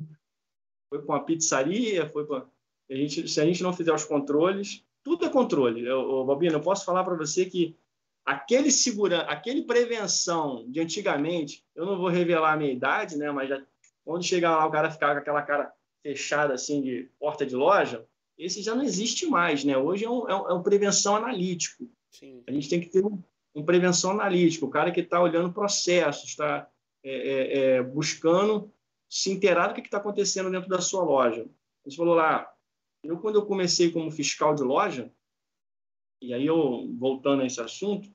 [0.89, 2.10] Foi para uma pizzaria?
[2.10, 2.45] Foi para...
[2.89, 5.86] A gente, se a gente não fizer os controles, tudo é controle.
[5.86, 7.76] Eu, Bobina, eu posso falar para você que
[8.24, 13.49] aquele segurança, aquele prevenção de antigamente, eu não vou revelar a minha idade, né, mas
[13.49, 13.66] já,
[14.06, 18.06] quando chegar lá o cara ficar com aquela cara fechada assim de porta de loja,
[18.38, 19.78] esse já não existe mais, né?
[19.78, 21.89] Hoje é um, é um, é um prevenção analítico.
[22.14, 22.43] Sim.
[22.47, 23.22] A gente tem que ter um,
[23.55, 26.70] um prevenção analítico, o cara que está olhando processos, está
[27.03, 28.72] é, é, é, buscando
[29.09, 31.47] se inteirar do que está acontecendo dentro da sua loja.
[31.84, 32.51] Você falou lá,
[33.03, 35.11] eu quando eu comecei como fiscal de loja,
[36.22, 38.09] e aí eu voltando a esse assunto,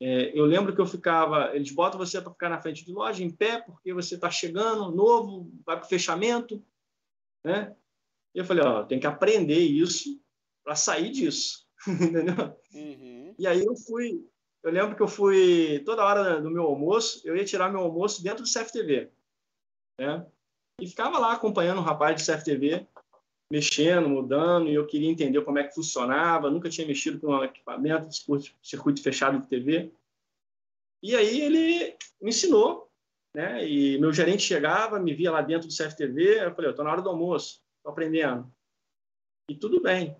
[0.00, 3.24] é, eu lembro que eu ficava, eles botam você para ficar na frente de loja
[3.24, 6.64] em pé porque você está chegando novo, vai para o fechamento,
[7.44, 7.76] né?
[8.34, 10.20] E eu falei, ó, tem que aprender isso
[10.64, 12.56] para sair disso, entendeu?
[12.74, 13.34] Uhum.
[13.38, 14.26] E aí eu fui,
[14.62, 18.22] eu lembro que eu fui toda hora do meu almoço, eu ia tirar meu almoço
[18.22, 19.10] dentro do CFTV,
[20.00, 20.26] né?
[20.80, 22.86] E ficava lá acompanhando o rapaz de CFTV
[23.50, 27.44] mexendo, mudando, e eu queria entender como é que funcionava, nunca tinha mexido com um
[27.44, 29.92] equipamento de circuito fechado de TV.
[31.02, 32.90] E aí ele me ensinou,
[33.36, 33.66] né?
[33.68, 36.92] E meu gerente chegava, me via lá dentro do CFTV, eu falei, eu estou na
[36.92, 38.50] hora do almoço, estou aprendendo.
[39.48, 40.16] E tudo bem.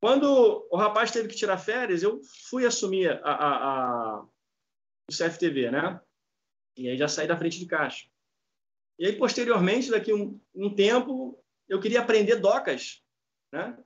[0.00, 5.70] Quando o rapaz teve que tirar férias, eu fui assumir a, a, a, o CFTV,
[5.70, 6.00] né?
[6.76, 8.08] E aí já saí da frente de caixa.
[8.98, 13.02] E aí, posteriormente, daqui um, um tempo, eu queria aprender docas,
[13.52, 13.78] né?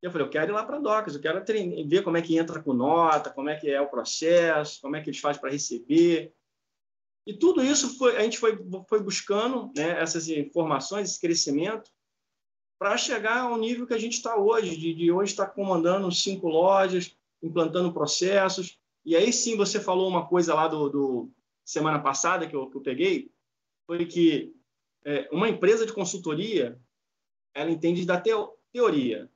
[0.00, 2.36] Eu falei, eu quero ir lá para docas, eu quero treinar, ver como é que
[2.36, 5.50] entra com nota, como é que é o processo, como é que eles fazem para
[5.50, 6.34] receber.
[7.26, 8.58] E tudo isso foi, a gente foi,
[8.88, 11.88] foi buscando né, essas informações, esse crescimento,
[12.82, 16.10] para chegar ao nível que a gente está hoje, de, de hoje estar tá comandando
[16.10, 18.76] cinco lojas, implantando processos.
[19.04, 21.30] E aí sim você falou uma coisa lá do, do
[21.64, 23.30] semana passada que eu, que eu peguei,
[23.86, 24.52] foi que
[25.04, 26.76] é, uma empresa de consultoria,
[27.54, 29.30] ela entende da teo, teoria.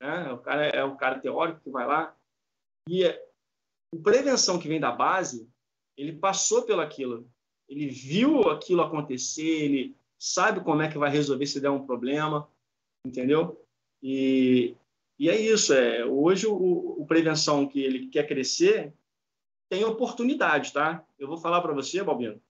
[0.00, 0.32] Né?
[0.32, 2.16] O cara é o cara teórico que vai lá
[2.88, 3.20] e é,
[3.92, 5.50] o prevenção que vem da base,
[5.96, 7.28] ele passou pelo aquilo,
[7.68, 12.48] ele viu aquilo acontecer, ele sabe como é que vai resolver se der um problema,
[13.04, 13.64] entendeu?
[14.02, 14.76] E,
[15.18, 15.72] e é isso.
[15.72, 18.92] É hoje o, o prevenção que ele quer crescer
[19.68, 21.04] tem oportunidade, tá?
[21.18, 22.40] Eu vou falar para você, Balbino,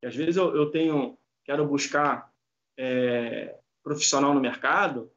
[0.00, 2.32] que às vezes eu, eu tenho quero buscar
[2.76, 5.10] é, profissional no mercado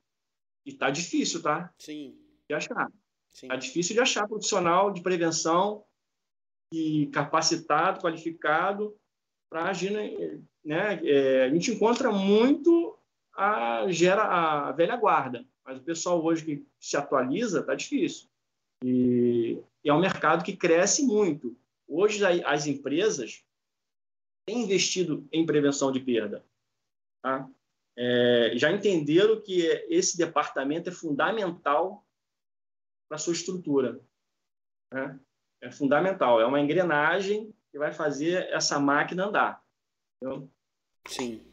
[0.65, 1.73] e tá difícil, tá?
[1.79, 2.15] Sim.
[2.47, 2.91] De achar.
[3.29, 3.47] Sim.
[3.47, 5.83] Tá difícil de achar profissional de prevenção
[6.71, 8.95] e capacitado, qualificado
[9.49, 9.91] para agir,
[10.63, 11.01] né?
[11.03, 12.99] É, a gente encontra muito
[13.39, 18.27] a gera a velha guarda, mas o pessoal hoje que se atualiza tá difícil.
[18.83, 21.57] E, e é um mercado que cresce muito.
[21.87, 23.45] Hoje as empresas
[24.45, 26.45] têm investido em prevenção de perda.
[27.23, 27.49] Tá?
[27.97, 32.05] É, já entenderam que esse departamento é fundamental
[33.07, 34.01] para a sua estrutura.
[34.93, 35.19] Né?
[35.61, 39.63] É fundamental, é uma engrenagem que vai fazer essa máquina andar.
[40.21, 40.49] Entendeu?
[41.07, 41.49] Sim.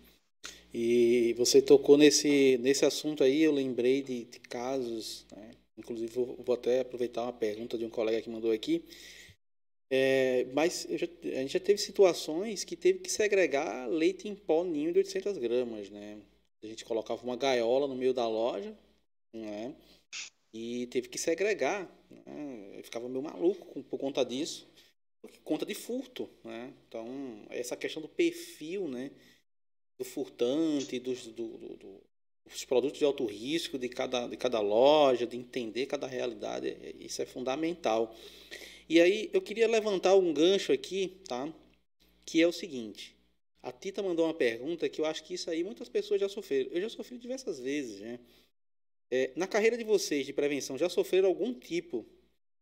[0.73, 5.53] E você tocou nesse, nesse assunto aí, eu lembrei de, de casos, né?
[5.79, 8.85] inclusive vou, vou até aproveitar uma pergunta de um colega que mandou aqui,
[9.89, 14.65] é, mas já, a gente já teve situações que teve que segregar leite em pó
[14.65, 16.19] ninho de 800 gramas, né?
[16.63, 18.77] A gente colocava uma gaiola no meio da loja,
[19.33, 19.75] né?
[20.53, 21.89] E teve que segregar.
[22.11, 22.79] Né?
[22.79, 24.69] Eu ficava meio maluco por conta disso,
[25.23, 26.73] por conta de furto, né?
[26.89, 27.07] Então,
[27.51, 29.13] essa questão do perfil, né?
[29.99, 32.03] Do furtante, dos, do, do, do,
[32.45, 36.95] dos produtos de alto risco de cada, de cada loja, de entender cada realidade, é,
[37.01, 38.15] isso é fundamental.
[38.89, 41.53] E aí eu queria levantar um gancho aqui, tá?
[42.25, 43.17] Que é o seguinte.
[43.63, 46.71] A Tita mandou uma pergunta que eu acho que isso aí muitas pessoas já sofreram.
[46.71, 48.21] Eu já sofri diversas vezes, né?
[49.11, 52.07] É, na carreira de vocês de prevenção, já sofreram algum tipo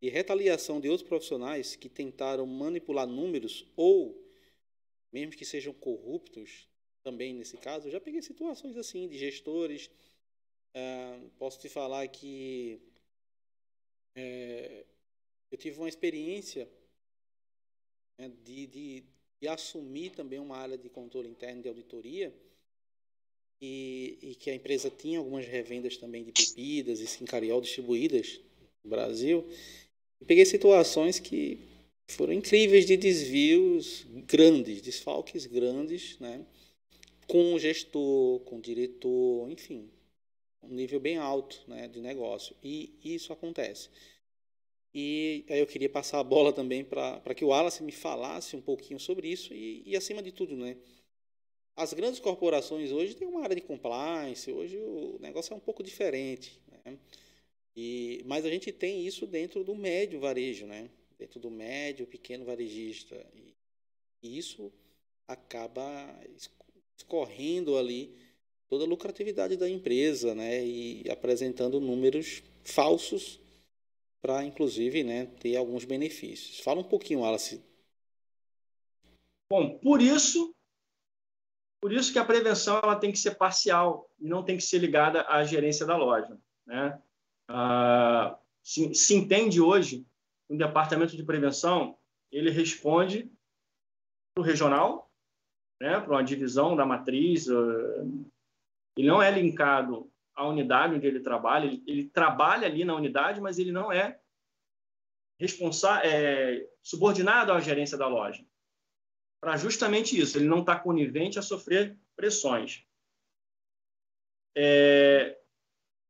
[0.01, 4.23] e retaliação de outros profissionais que tentaram manipular números ou,
[5.11, 6.69] mesmo que sejam corruptos,
[7.05, 9.91] também nesse caso, eu já peguei situações assim de gestores.
[10.75, 12.81] Uh, posso te falar que
[14.17, 14.85] é,
[15.53, 16.69] eu tive uma experiência
[18.19, 19.05] né, de, de,
[19.41, 22.35] de, assumir também uma área de controle interno de auditoria
[23.61, 28.41] e, e que a empresa tinha algumas revendas também de bebidas e sincariol distribuídas
[28.83, 29.47] no Brasil.
[30.21, 31.59] E peguei situações que
[32.09, 36.45] foram incríveis de desvios grandes, desfalques grandes, né?
[37.27, 39.91] Com o gestor, com o diretor, enfim,
[40.63, 42.57] um nível bem alto né, de negócio.
[42.63, 43.89] E isso acontece.
[44.95, 48.61] E aí eu queria passar a bola também para que o Wallace me falasse um
[48.61, 50.77] pouquinho sobre isso e, e, acima de tudo, né?
[51.75, 55.83] As grandes corporações hoje têm uma área de compliance, hoje o negócio é um pouco
[55.83, 56.97] diferente, né?
[57.77, 60.89] E, mas a gente tem isso dentro do médio varejo, né?
[61.19, 63.17] Dentro do médio, pequeno varejista.
[63.35, 63.53] E,
[64.23, 64.73] e isso
[65.27, 66.21] acaba
[66.97, 68.15] escorrendo ali
[68.69, 70.65] toda a lucratividade da empresa, né?
[70.65, 73.41] E apresentando números falsos
[74.25, 76.59] para, inclusive, né, ter alguns benefícios.
[76.61, 77.63] Fala um pouquinho, Wallace.
[79.51, 80.55] Bom, por isso,
[81.79, 84.79] por isso que a prevenção ela tem que ser parcial e não tem que ser
[84.79, 86.39] ligada à gerência da loja.
[86.67, 86.99] Né?
[87.47, 90.07] Ah, se, se entende hoje
[90.49, 91.99] um departamento de prevenção,
[92.33, 93.31] ele responde
[94.35, 95.13] para o regional,
[95.85, 98.05] né, para uma divisão da matriz, ah,
[98.97, 101.67] ele não é linkado a unidade onde ele trabalha.
[101.67, 104.19] Ele, ele trabalha ali na unidade, mas ele não é,
[105.39, 108.43] é subordinado à gerência da loja.
[109.43, 112.87] Para justamente isso, ele não está conivente a sofrer pressões.
[114.57, 115.39] É,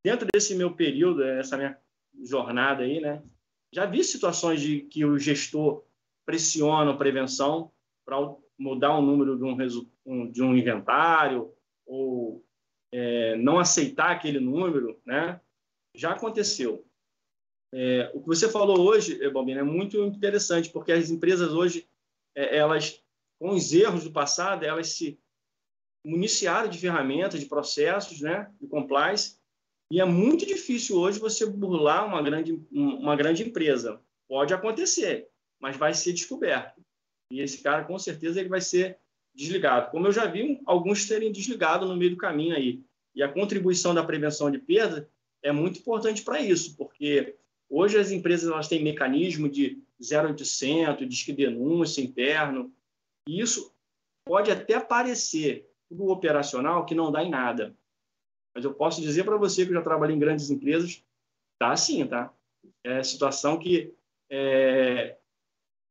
[0.05, 1.77] dentro desse meu período, essa minha
[2.23, 3.25] jornada aí, né,
[3.73, 5.85] já vi situações de que o gestor
[6.25, 7.73] pressiona a prevenção
[8.05, 8.21] para
[8.59, 9.45] mudar o número de
[10.07, 11.53] um, de um inventário
[11.87, 12.45] ou
[12.93, 15.41] é, não aceitar aquele número, né?
[15.95, 16.87] Já aconteceu.
[17.73, 21.89] É, o que você falou hoje, Balbino, é muito interessante, porque as empresas hoje,
[22.37, 23.03] é, elas,
[23.39, 25.19] com os erros do passado, elas se
[26.05, 29.39] municiaram de ferramentas, de processos, né, de compliance,
[29.91, 34.01] e é muito difícil hoje você burlar uma grande, uma grande empresa.
[34.29, 35.29] Pode acontecer,
[35.61, 36.81] mas vai ser descoberto.
[37.35, 38.97] E esse cara, com certeza, ele vai ser
[39.35, 39.91] desligado.
[39.91, 42.81] Como eu já vi alguns terem desligado no meio do caminho aí.
[43.13, 45.11] E a contribuição da prevenção de perda
[45.43, 47.35] é muito importante para isso, porque
[47.69, 52.73] hoje as empresas elas têm mecanismo de 0800, disque denúncia interno,
[53.29, 53.73] e isso
[54.25, 57.77] pode até parecer do operacional que não dá em nada.
[58.55, 61.05] Mas eu posso dizer para você que eu já trabalhei em grandes empresas,
[61.59, 62.33] tá assim, tá?
[62.85, 63.93] É situação que
[64.31, 65.17] é,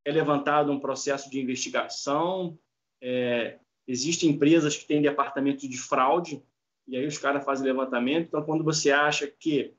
[0.06, 2.58] é levantado um processo de investigação,
[3.02, 6.44] é, existem empresas que têm departamento de fraude,
[6.88, 8.28] e aí os caras fazem levantamento.
[8.28, 9.74] Então, quando você acha que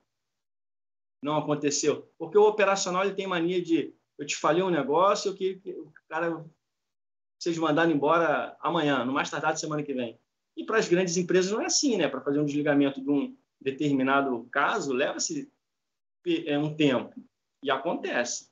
[1.22, 5.56] não aconteceu, porque o operacional ele tem mania de eu te falei um negócio que,
[5.56, 6.44] que o cara
[7.38, 10.18] vocês mandaram embora amanhã, no mais tardar semana que vem.
[10.56, 12.08] E para as grandes empresas não é assim, né?
[12.08, 15.52] Para fazer um desligamento de um determinado caso, leva-se
[16.46, 17.12] é, um tempo.
[17.62, 18.50] E acontece.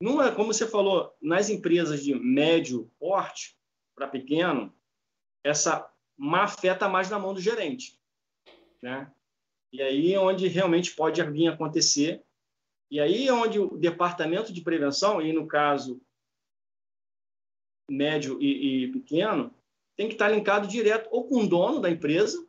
[0.00, 3.54] Não é, como você falou, nas empresas de médio porte,
[3.94, 4.74] para pequeno,
[5.44, 7.98] essa má fé está mais na mão do gerente.
[8.82, 9.12] Né?
[9.70, 12.24] E aí é onde realmente pode vir acontecer.
[12.90, 16.00] E aí é onde o departamento de prevenção, e no caso
[17.90, 19.54] médio e, e pequeno,
[19.96, 22.46] tem que estar linkado direto ou com o dono da empresa,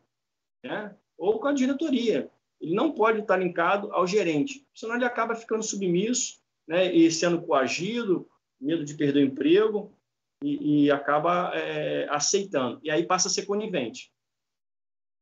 [0.63, 0.95] né?
[1.17, 2.31] ou com a diretoria.
[2.61, 6.93] Ele não pode estar linkado ao gerente, senão ele acaba ficando submisso né?
[6.93, 9.95] e sendo coagido, medo de perder o emprego,
[10.43, 12.79] e, e acaba é, aceitando.
[12.83, 14.11] E aí passa a ser conivente.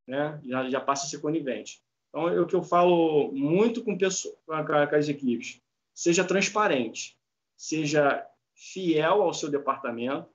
[0.07, 0.39] Né?
[0.45, 1.81] Já, já passa a ser conivente.
[2.09, 5.61] Então, é o que eu falo muito com, pessoas, com as equipes.
[5.93, 7.17] Seja transparente,
[7.55, 8.25] seja
[8.55, 10.29] fiel ao seu departamento,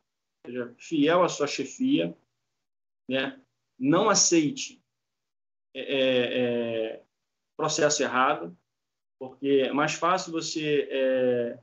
[0.46, 2.16] seja fiel à sua chefia,
[3.08, 3.40] né?
[3.78, 4.82] não aceite
[5.74, 7.02] é, é, é
[7.56, 8.56] processo errado,
[9.18, 11.58] porque é mais fácil você é,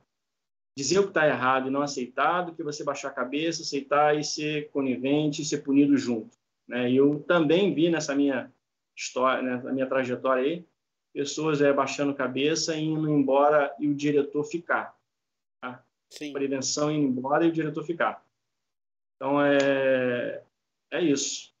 [0.76, 4.18] dizer o que está errado e não aceitar do que você baixar a cabeça, aceitar
[4.18, 6.36] e ser conivente e ser punido junto.
[6.66, 6.90] Né?
[6.92, 8.52] Eu também vi nessa minha
[8.96, 10.66] história, nessa minha trajetória aí,
[11.12, 14.96] pessoas é, baixando cabeça e indo embora e o diretor ficar.
[15.60, 15.84] Tá?
[16.10, 16.32] Sim.
[16.32, 18.24] Prevenção indo embora e o diretor ficar.
[19.16, 20.42] Então, é,
[20.90, 21.51] é isso.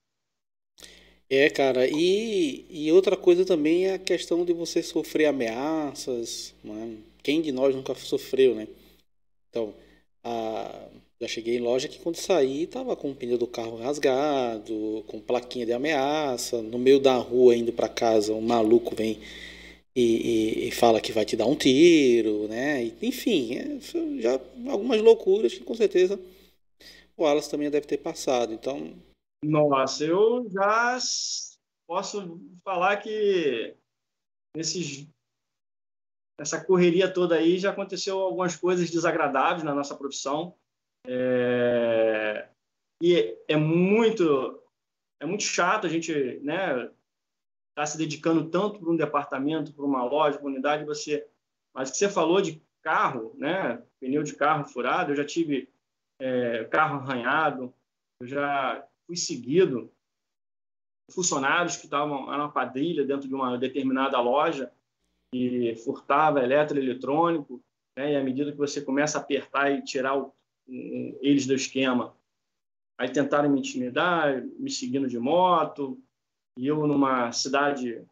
[1.34, 6.98] É, cara, e, e outra coisa também é a questão de você sofrer ameaças, né?
[7.22, 8.68] Quem de nós nunca sofreu, né?
[9.48, 9.74] Então,
[10.22, 15.04] a, já cheguei em loja que quando saí tava com o pneu do carro rasgado,
[15.06, 19.18] com plaquinha de ameaça, no meio da rua indo para casa, um maluco vem
[19.96, 22.84] e, e, e, fala que vai te dar um tiro, né?
[23.02, 23.78] enfim, é,
[24.20, 26.20] já algumas loucuras que com certeza
[27.16, 28.52] o Wallace também deve ter passado.
[28.52, 28.92] Então,
[29.44, 30.98] nossa, eu já
[31.86, 33.76] posso falar que
[34.56, 35.08] nesses
[36.40, 40.56] essa correria toda aí já aconteceu algumas coisas desagradáveis na nossa profissão.
[41.06, 42.48] É...
[43.02, 44.62] e é muito
[45.20, 46.88] é muito chato a gente né
[47.74, 51.28] tá se dedicando tanto para um departamento para uma loja para uma unidade você
[51.74, 55.68] mas que você falou de carro né pneu de carro furado eu já tive
[56.20, 57.74] é, carro arranhado
[58.20, 59.92] eu já fui seguido
[61.10, 64.72] funcionários que estavam na quadrilha dentro de uma determinada loja
[65.34, 67.62] e furtava eletroeletrônico,
[67.96, 68.12] né?
[68.12, 70.32] e à medida que você começa a apertar e tirar o,
[70.68, 72.14] um, eles do esquema,
[72.98, 75.98] aí tentaram me intimidar, me seguindo de moto,
[76.58, 78.04] e eu numa cidade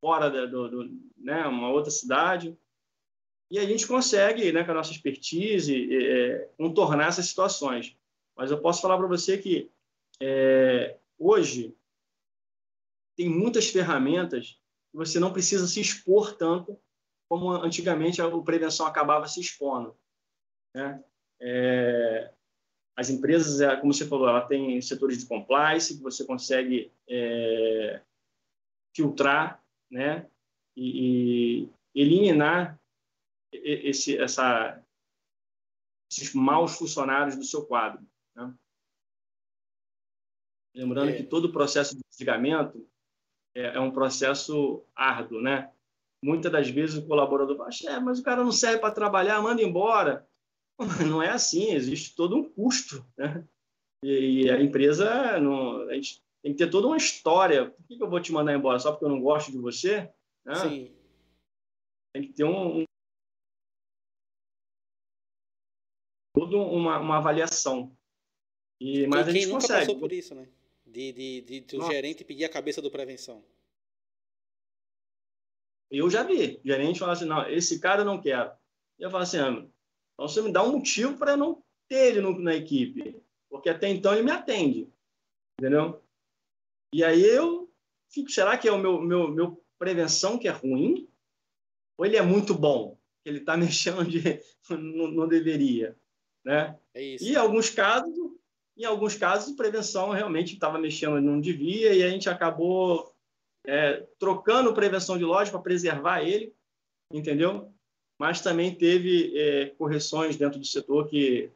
[0.00, 2.56] fora da, do, do, né, uma outra cidade,
[3.50, 7.96] e a gente consegue, né, com a nossa expertise, é, contornar essas situações.
[8.36, 9.70] Mas eu posso falar para você que
[10.24, 11.76] é, hoje
[13.16, 14.58] tem muitas ferramentas
[14.90, 16.78] que você não precisa se expor tanto
[17.28, 19.96] como antigamente a prevenção acabava se expondo.
[20.74, 21.02] Né?
[21.40, 22.32] É,
[22.96, 28.00] as empresas, é, como você falou, ela tem setores de compliance que você consegue é,
[28.94, 30.28] filtrar, né,
[30.76, 32.80] e, e eliminar
[33.52, 34.82] esse, essa,
[36.10, 38.04] esses maus funcionários do seu quadro.
[38.34, 38.54] Né?
[40.74, 41.16] Lembrando é.
[41.16, 42.86] que todo o processo de desligamento
[43.54, 45.70] é, é, um processo árduo, né?
[46.22, 49.62] Muitas das vezes o colaborador fala, é, mas o cara não serve para trabalhar, manda
[49.62, 50.26] embora.
[51.08, 53.46] Não é assim, existe todo um custo, né?
[54.02, 57.70] E, e a empresa, não, a gente tem que ter toda uma história.
[57.70, 58.80] Por que, que eu vou te mandar embora?
[58.80, 60.12] Só porque eu não gosto de você?
[60.44, 60.54] Né?
[60.56, 60.96] Sim.
[62.12, 62.84] Tem que ter um, um
[66.34, 67.96] toda uma, uma avaliação.
[68.80, 69.86] E, mas quem a gente nunca consegue.
[69.86, 70.48] passou por isso, né?
[70.94, 73.44] De, de, de, de o gerente pedir a cabeça do prevenção?
[75.90, 76.60] Eu já vi.
[76.64, 78.52] O gerente falar assim, não, esse cara eu não quero.
[78.96, 82.20] E eu falo assim, ah, então você me dá um motivo para não ter ele
[82.20, 83.20] no, na equipe.
[83.50, 84.88] Porque até então ele me atende.
[85.58, 86.00] Entendeu?
[86.92, 87.68] E aí eu
[88.08, 91.08] fico, será que é o meu, meu, meu prevenção que é ruim?
[91.98, 92.96] Ou ele é muito bom?
[93.24, 94.22] Ele está mexendo onde
[94.70, 95.98] não, não deveria.
[96.44, 96.78] Né?
[96.94, 97.16] É.
[97.20, 98.14] E alguns casos,
[98.76, 103.14] em alguns casos, prevenção realmente estava mexendo onde não devia e a gente acabou
[103.64, 106.54] é, trocando prevenção de loja para preservar ele,
[107.12, 107.72] entendeu?
[108.18, 111.50] Mas também teve é, correções dentro do setor que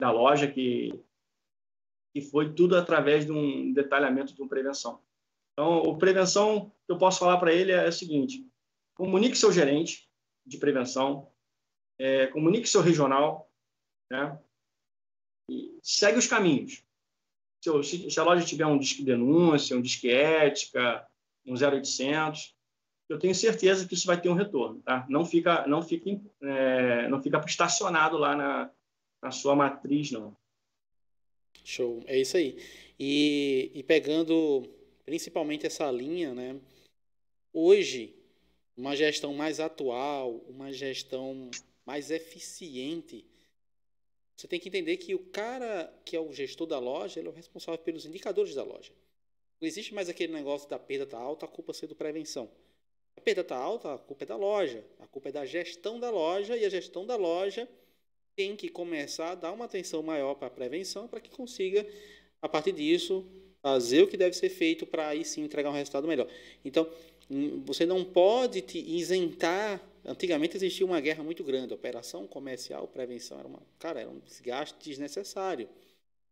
[0.00, 0.92] da loja que
[2.14, 5.00] que foi tudo através de um detalhamento de uma prevenção.
[5.52, 8.46] Então, o prevenção que eu posso falar para ele é o seguinte:
[8.94, 10.08] comunique seu gerente
[10.44, 11.30] de prevenção,
[11.98, 13.50] é, comunique seu regional,
[14.10, 14.38] né?
[15.82, 16.84] Segue os caminhos.
[17.60, 21.06] Se, se, a loja tiver um disque denúncia, um disque ética,
[21.46, 22.56] um 0800,
[23.08, 25.06] eu tenho certeza que isso vai ter um retorno, tá?
[25.08, 26.10] Não fica, não fica,
[26.42, 28.70] é, não fica estacionado lá na,
[29.22, 30.36] na sua matriz, não.
[31.64, 32.56] Show, é isso aí.
[32.98, 34.68] E, e pegando
[35.04, 36.58] principalmente essa linha, né?
[37.52, 38.16] Hoje,
[38.76, 41.50] uma gestão mais atual, uma gestão
[41.84, 43.24] mais eficiente
[44.42, 47.30] você tem que entender que o cara que é o gestor da loja, ele é
[47.30, 48.90] o responsável pelos indicadores da loja.
[49.60, 52.50] Não existe mais aquele negócio da perda tá alta, a culpa ser do prevenção.
[53.16, 56.10] A perda está alta, a culpa é da loja, a culpa é da gestão da
[56.10, 57.68] loja e a gestão da loja
[58.34, 61.86] tem que começar a dar uma atenção maior para a prevenção para que consiga,
[62.40, 63.24] a partir disso,
[63.62, 66.26] fazer o que deve ser feito para aí sim entregar um resultado melhor.
[66.64, 66.90] Então,
[67.30, 73.38] hum, você não pode te isentar Antigamente existia uma guerra muito grande, operação comercial, prevenção
[73.38, 75.68] era uma, cara, era um desgaste desnecessário.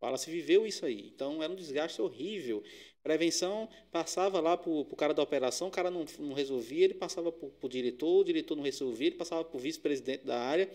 [0.01, 1.13] Fala se viveu isso aí.
[1.15, 2.65] Então era um desgaste horrível.
[3.03, 7.31] Prevenção passava lá para o cara da operação, o cara não, não resolvia, ele passava
[7.31, 10.71] para o diretor, o diretor não resolvia, ele passava para o vice-presidente da área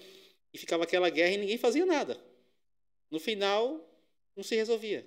[0.53, 2.17] e ficava aquela guerra e ninguém fazia nada.
[3.11, 3.87] No final,
[4.35, 5.05] não se resolvia.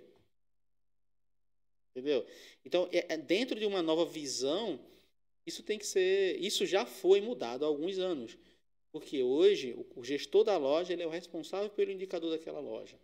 [1.91, 2.26] Entendeu?
[2.64, 4.78] Então, é, é dentro de uma nova visão
[5.49, 8.36] isso tem que ser, isso já foi mudado há alguns anos,
[8.92, 12.96] porque hoje o gestor da loja ele é o responsável pelo indicador daquela loja.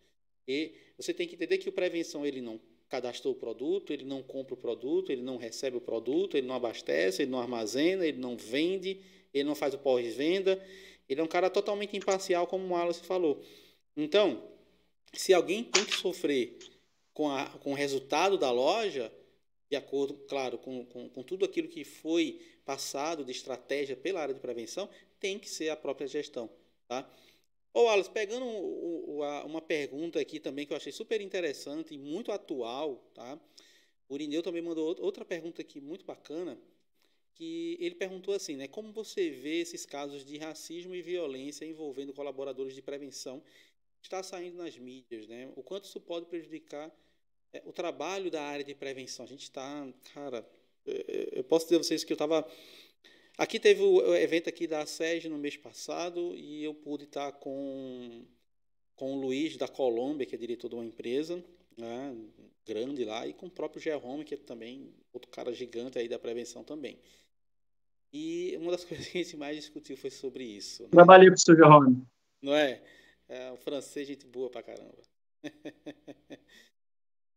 [0.46, 4.22] E você tem que entender que o prevenção ele não cadastrou o produto, ele não
[4.22, 8.18] compra o produto, ele não recebe o produto, ele não abastece, ele não armazena, ele
[8.18, 9.00] não vende,
[9.32, 10.62] ele não faz o pós-venda.
[11.08, 13.42] Ele é um cara totalmente imparcial, como o Wallace falou.
[13.96, 14.42] Então,
[15.12, 16.56] se alguém tem que sofrer
[17.12, 19.12] com, a, com o resultado da loja,
[19.70, 24.34] de acordo, claro, com, com, com tudo aquilo que foi passado de estratégia pela área
[24.34, 24.88] de prevenção,
[25.18, 26.50] tem que ser a própria gestão.
[26.86, 27.10] Tá?
[27.72, 33.10] Ô, Wallace, pegando uma pergunta aqui também que eu achei super interessante e muito atual,
[33.14, 33.40] tá?
[34.08, 36.56] O Irineu também mandou outra pergunta aqui muito bacana,
[37.34, 38.68] que ele perguntou assim, né?
[38.68, 43.42] Como você vê esses casos de racismo e violência envolvendo colaboradores de prevenção
[44.00, 45.50] que está saindo nas mídias, né?
[45.56, 46.94] O quanto isso pode prejudicar
[47.54, 49.24] é, o trabalho da área de prevenção?
[49.24, 50.46] A gente está, cara,
[51.32, 52.46] eu posso dizer a vocês que eu estava
[53.36, 58.24] Aqui teve o evento aqui da SEG no mês passado e eu pude estar com,
[58.94, 61.42] com o Luiz da Colômbia, que é diretor de uma empresa
[61.76, 62.16] né,
[62.64, 66.16] grande lá, e com o próprio Jerome, que é também outro cara gigante aí da
[66.18, 66.96] prevenção também.
[68.12, 70.84] E uma das coisas que a gente mais discutiu foi sobre isso.
[70.84, 70.90] Né?
[70.92, 72.06] Trabalhei com o seu Jerome.
[72.40, 72.80] Não é?
[73.28, 73.50] é?
[73.50, 75.02] O francês, gente boa pra caramba.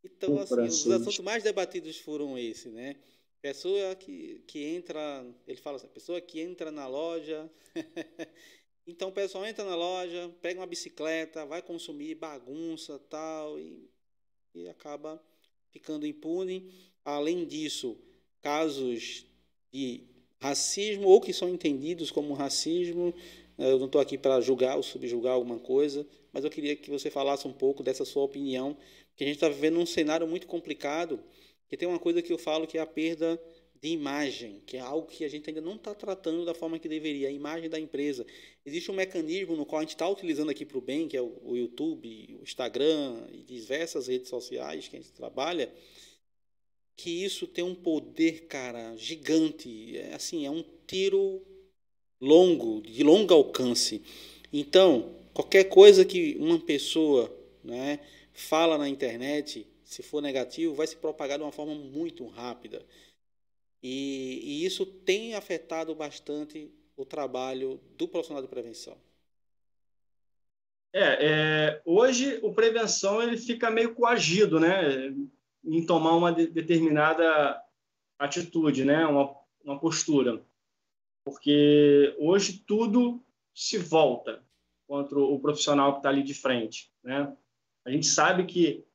[0.03, 2.95] então, assim, os assuntos mais debatidos foram esse, né?
[3.41, 7.49] Pessoa que, que entra, ele fala assim, pessoa que entra na loja.
[8.85, 13.89] então o pessoal entra na loja, pega uma bicicleta, vai consumir bagunça tal, e,
[14.55, 15.21] e acaba
[15.71, 16.71] ficando impune.
[17.05, 17.97] Além disso,
[18.41, 19.25] casos
[19.71, 20.03] de
[20.39, 23.13] racismo ou que são entendidos como racismo.
[23.57, 26.89] Eh, eu não estou aqui para julgar ou subjugar alguma coisa, mas eu queria que
[26.89, 28.77] você falasse um pouco dessa sua opinião,
[29.17, 31.19] porque a gente está vivendo um cenário muito complicado
[31.67, 33.41] que tem uma coisa que eu falo que é a perda
[33.81, 36.87] de imagem, que é algo que a gente ainda não está tratando da forma que
[36.87, 38.23] deveria, a imagem da empresa.
[38.63, 41.21] Existe um mecanismo no qual a gente está utilizando aqui para o bem, que é
[41.21, 45.73] o, YouTube, o Instagram e diversas redes sociais que a gente trabalha,
[46.95, 49.97] que isso tem um poder, cara, gigante.
[49.97, 51.41] É, assim, é um tiro
[52.21, 53.99] longo, de longo alcance.
[54.53, 57.99] Então, qualquer coisa que uma pessoa né,
[58.37, 62.85] fala na internet, se for negativo, vai se propagar de uma forma muito rápida.
[63.81, 68.95] E, e isso tem afetado bastante o trabalho do profissional de prevenção.
[70.93, 75.13] É, é, hoje o prevenção ele fica meio coagido, né,
[75.63, 77.59] em tomar uma de, determinada
[78.19, 80.43] atitude, né, uma, uma postura,
[81.25, 83.23] porque hoje tudo
[83.53, 84.43] se volta
[84.87, 87.35] contra o profissional que está ali de frente, né.
[87.87, 88.85] A gente sabe que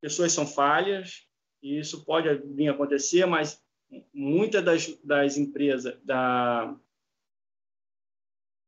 [0.00, 1.26] pessoas são falhas,
[1.60, 3.60] e isso pode vir a acontecer, mas
[4.14, 6.78] muitas das, das empresas da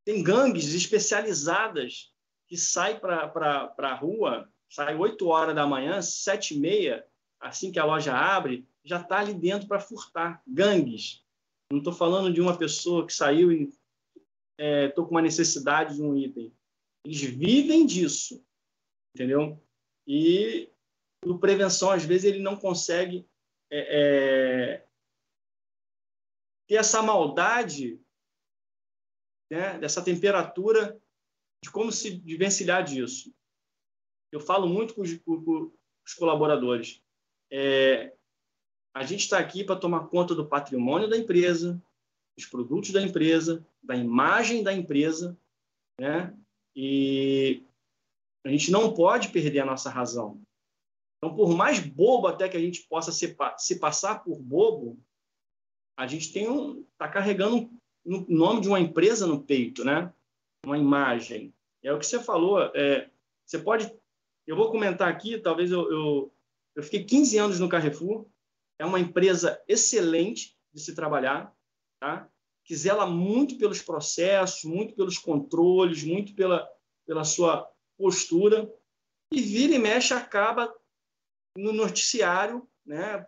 [0.04, 2.12] tem gangues especializadas
[2.48, 7.06] que saem para a rua, sai 8 horas da manhã, 7 e meia,
[7.38, 10.42] assim que a loja abre, já está ali dentro para furtar.
[10.44, 11.24] Gangues.
[11.70, 13.72] Não estou falando de uma pessoa que saiu e
[14.58, 16.52] estou é, com uma necessidade de um item.
[17.04, 18.44] Eles vivem disso,
[19.14, 19.60] entendeu?
[20.06, 20.70] E
[21.24, 23.28] o prevenção, às vezes, ele não consegue
[23.70, 24.86] é, é,
[26.68, 28.00] ter essa maldade,
[29.50, 31.00] né, dessa temperatura,
[31.62, 33.32] de como se desvencilhar disso.
[34.32, 35.72] Eu falo muito com os, com
[36.04, 37.02] os colaboradores.
[37.50, 38.14] É,
[38.94, 41.80] a gente está aqui para tomar conta do patrimônio da empresa,
[42.36, 45.38] dos produtos da empresa, da imagem da empresa,
[46.00, 46.36] né?
[46.74, 47.62] E
[48.44, 50.40] a gente não pode perder a nossa razão.
[51.18, 54.98] Então, por mais bobo até que a gente possa se, se passar por bobo,
[55.96, 57.70] a gente tem um está carregando
[58.04, 60.12] o nome de uma empresa no peito, né?
[60.66, 61.54] Uma imagem.
[61.82, 62.60] É o que você falou.
[62.74, 63.08] É,
[63.46, 63.92] você pode.
[64.46, 65.38] Eu vou comentar aqui.
[65.38, 66.32] Talvez eu, eu
[66.74, 68.26] eu fiquei 15 anos no Carrefour.
[68.78, 71.54] É uma empresa excelente de se trabalhar,
[72.00, 72.28] tá?
[72.64, 76.68] Que zela muito pelos processos, muito pelos controles, muito pela
[77.06, 78.72] pela sua postura
[79.32, 80.72] e vira e mexe acaba
[81.56, 83.26] no noticiário né,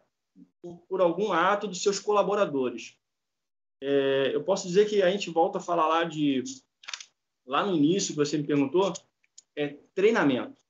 [0.60, 2.98] por, por algum ato dos seus colaboradores.
[3.82, 6.42] É, eu posso dizer que a gente volta a falar lá de
[7.46, 8.92] lá no início que você me perguntou
[9.56, 10.60] é treinamento.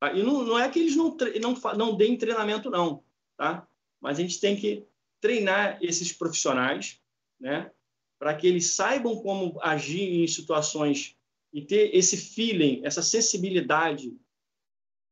[0.00, 0.12] Tá?
[0.12, 3.02] E não, não é que eles não, não, não deem treinamento, não,
[3.36, 3.66] tá?
[4.00, 4.86] Mas a gente tem que
[5.20, 7.00] treinar esses profissionais,
[7.40, 7.70] né?
[8.18, 11.16] Para que eles saibam como agir em situações
[11.54, 14.12] e ter esse feeling, essa sensibilidade,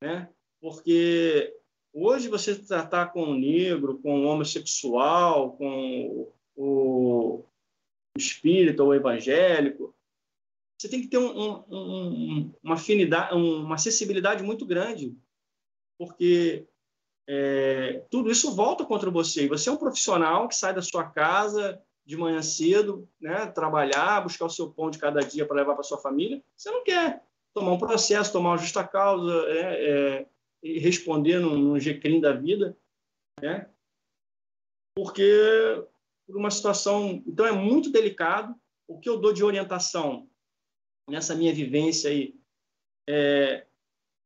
[0.02, 0.28] né?
[0.60, 1.56] porque
[1.92, 7.44] hoje você tratar com o negro, com o homossexual, com o,
[8.18, 9.94] espírito ou evangélico,
[10.76, 15.16] você tem que ter um, um, uma afinidade, uma acessibilidade muito grande.
[15.96, 16.66] porque
[17.28, 19.46] é, tudo isso volta contra você.
[19.46, 24.46] Você é um profissional que sai da sua casa de manhã cedo, né, trabalhar, buscar
[24.46, 26.42] o seu pão de cada dia para levar para sua família.
[26.56, 27.24] Você não quer
[27.54, 30.26] tomar um processo, tomar uma justa causa, é,
[30.62, 32.76] é, responder num, num GCRIM da vida,
[33.40, 33.70] né?
[34.96, 35.84] Porque
[36.26, 38.54] por uma situação, então é muito delicado.
[38.88, 40.28] O que eu dou de orientação
[41.08, 42.34] nessa minha vivência aí
[43.08, 43.66] é,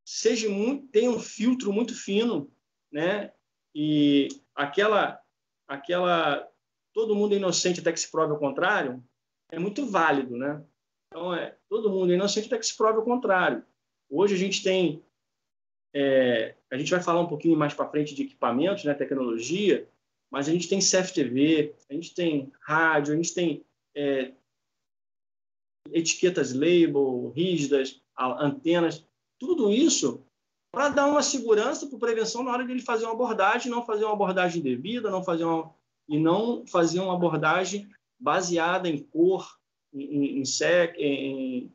[0.05, 2.51] seja muito, tenha um filtro muito fino,
[2.93, 3.33] né?
[3.75, 5.21] E aquela,
[5.69, 6.49] aquela,
[6.97, 9.05] todo mundo é inocente até que se prove o contrário,
[9.53, 10.65] é muito válido, né?
[11.09, 13.63] Então é, todo mundo é inocente até que se prove o contrário.
[14.09, 15.05] Hoje a gente tem,
[15.95, 18.95] é, a gente vai falar um pouquinho mais para frente de equipamentos, né?
[18.95, 19.87] Tecnologia,
[20.31, 23.63] mas a gente tem CFTV, a gente tem rádio, a gente tem
[23.95, 24.33] é,
[25.93, 29.07] etiquetas label rígidas, antenas,
[29.39, 30.25] tudo isso
[30.73, 34.05] para dar uma segurança para prevenção na hora de ele fazer uma abordagem, não fazer
[34.07, 35.76] uma abordagem devida, não fazer uma,
[36.09, 37.89] e não fazer uma abordagem
[38.19, 39.47] baseada em cor,
[39.93, 40.43] em, em,
[40.99, 41.73] em,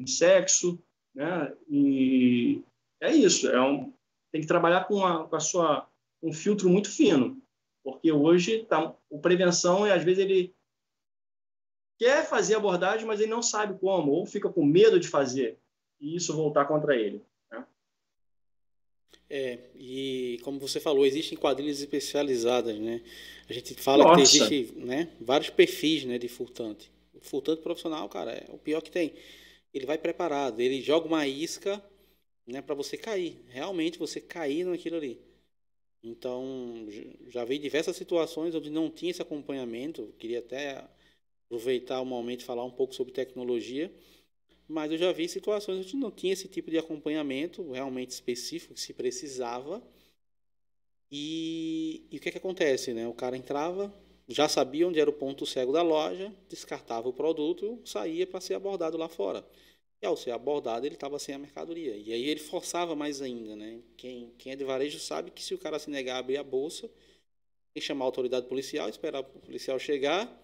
[0.00, 0.82] em sexo,
[1.14, 1.54] né?
[1.68, 2.62] E
[3.00, 3.92] é isso, é um,
[4.32, 5.88] tem que trabalhar com, uma, com a sua
[6.22, 7.40] um filtro muito fino,
[7.84, 10.54] porque hoje tá, o prevenção às vezes ele
[11.98, 15.58] quer fazer abordagem, mas ele não sabe como, ou fica com medo de fazer,
[16.00, 17.22] e isso voltar contra ele.
[19.28, 23.02] É, e como você falou, existem quadrilhas especializadas, né?
[23.48, 24.16] A gente fala Nossa.
[24.16, 26.90] que existe né, vários perfis né, de furtante.
[27.14, 29.12] O furtante profissional, cara, é o pior que tem.
[29.72, 31.82] Ele vai preparado, ele joga uma isca
[32.46, 33.36] né, para você cair.
[33.48, 35.18] Realmente você cair naquilo ali.
[36.02, 36.86] Então,
[37.28, 40.14] já vi diversas situações onde não tinha esse acompanhamento.
[40.18, 40.84] Queria até
[41.46, 43.90] aproveitar o momento e falar um pouco sobre tecnologia.
[44.66, 48.80] Mas eu já vi situações onde não tinha esse tipo de acompanhamento realmente específico que
[48.80, 49.82] se precisava.
[51.10, 52.92] E, e o que, é que acontece?
[52.92, 53.06] Né?
[53.06, 53.94] O cara entrava,
[54.26, 58.54] já sabia onde era o ponto cego da loja, descartava o produto, saía para ser
[58.54, 59.46] abordado lá fora.
[60.00, 61.96] E ao ser abordado, ele estava sem a mercadoria.
[61.96, 63.54] E aí ele forçava mais ainda.
[63.54, 63.80] Né?
[63.96, 66.42] Quem, quem é de varejo sabe que se o cara se negar a abrir a
[66.42, 70.43] bolsa, tem que chamar a autoridade policial, esperar o policial chegar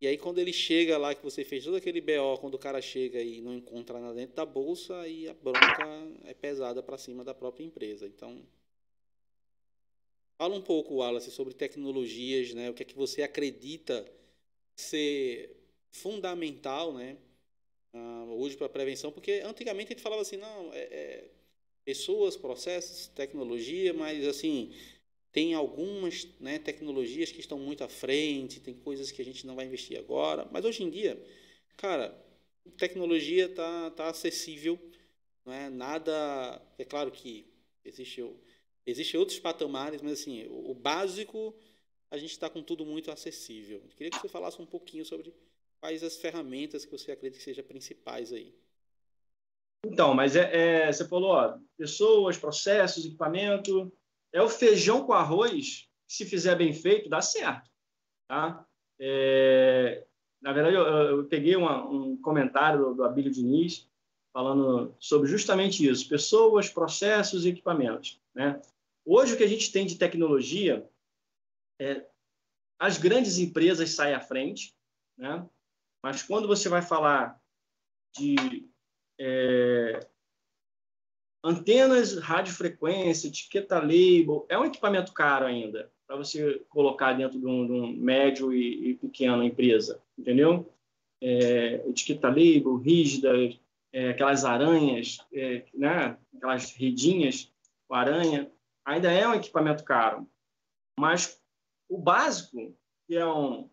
[0.00, 2.82] e aí quando ele chega lá, que você fez todo aquele BO, quando o cara
[2.82, 5.86] chega e não encontra nada dentro da bolsa, aí a bronca
[6.24, 8.06] é pesada para cima da própria empresa.
[8.06, 8.42] Então,
[10.36, 12.68] fala um pouco, Wallace, sobre tecnologias, né?
[12.68, 14.06] O que é que você acredita
[14.74, 15.56] ser
[15.90, 17.16] fundamental, né?
[17.94, 21.30] Uh, hoje para prevenção, porque antigamente a gente falava assim, não, é, é
[21.86, 24.74] pessoas, processos, tecnologia, mas assim,
[25.36, 29.54] tem algumas né, tecnologias que estão muito à frente, tem coisas que a gente não
[29.54, 31.22] vai investir agora, mas hoje em dia,
[31.76, 32.18] cara,
[32.78, 34.80] tecnologia está tá acessível,
[35.44, 36.10] não é nada.
[36.78, 37.46] É claro que
[37.84, 38.24] existe,
[38.86, 41.54] existe outros patamares, mas assim, o, o básico
[42.10, 43.82] a gente está com tudo muito acessível.
[43.84, 45.34] Eu queria que você falasse um pouquinho sobre
[45.78, 48.54] quais as ferramentas que você acredita que sejam principais aí.
[49.84, 53.92] Então, mas é, é você falou, ó, pessoas, processos, equipamento,
[54.32, 57.70] é o feijão com arroz, se fizer bem feito, dá certo.
[58.28, 58.66] Tá?
[59.00, 60.04] É,
[60.40, 63.88] na verdade, eu, eu peguei uma, um comentário do, do Abílio Diniz
[64.32, 68.20] falando sobre justamente isso: pessoas, processos e equipamentos.
[68.34, 68.60] Né?
[69.04, 70.88] Hoje, o que a gente tem de tecnologia
[71.80, 72.06] é
[72.78, 74.74] as grandes empresas saem à frente,
[75.16, 75.48] né?
[76.02, 77.40] mas quando você vai falar
[78.14, 78.68] de
[79.18, 80.06] é,
[81.44, 87.66] Antenas, radiofrequência, etiqueta label, é um equipamento caro ainda para você colocar dentro de um,
[87.66, 90.72] de um médio e, e, pequeno empresa, entendeu?
[91.20, 93.32] É, etiqueta label, rígida,
[93.92, 96.16] é, aquelas aranhas, é, né?
[96.36, 97.52] aquelas redinhas
[97.88, 98.50] com aranha,
[98.84, 100.28] ainda é um equipamento caro.
[100.98, 101.42] Mas
[101.88, 102.76] o básico,
[103.06, 103.68] que é um...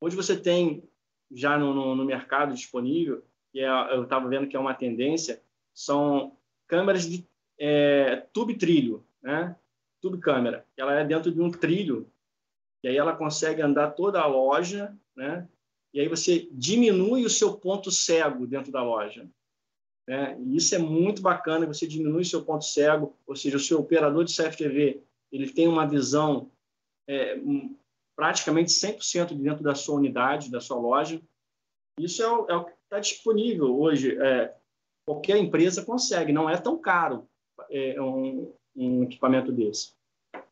[0.00, 0.88] Hoje você tem
[1.30, 5.42] já no, no, no mercado disponível, que é, eu estava vendo que é uma tendência,
[5.74, 7.26] são câmeras de
[7.58, 9.56] é, tube trilho, né?
[10.00, 10.66] Tube câmera.
[10.76, 12.10] Ela é dentro de um trilho
[12.82, 15.48] e aí ela consegue andar toda a loja, né?
[15.94, 19.28] E aí você diminui o seu ponto cego dentro da loja.
[20.08, 20.36] Né?
[20.40, 23.78] E isso é muito bacana, você diminui o seu ponto cego, ou seja, o seu
[23.78, 26.50] operador de CFTV, ele tem uma visão
[27.08, 27.38] é,
[28.16, 31.20] praticamente 100% dentro da sua unidade, da sua loja.
[31.98, 34.16] Isso é o, é o que está disponível hoje.
[34.20, 34.54] É,
[35.04, 37.28] qualquer empresa consegue, não é tão caro
[37.70, 39.94] é, um, um, equipamento desse.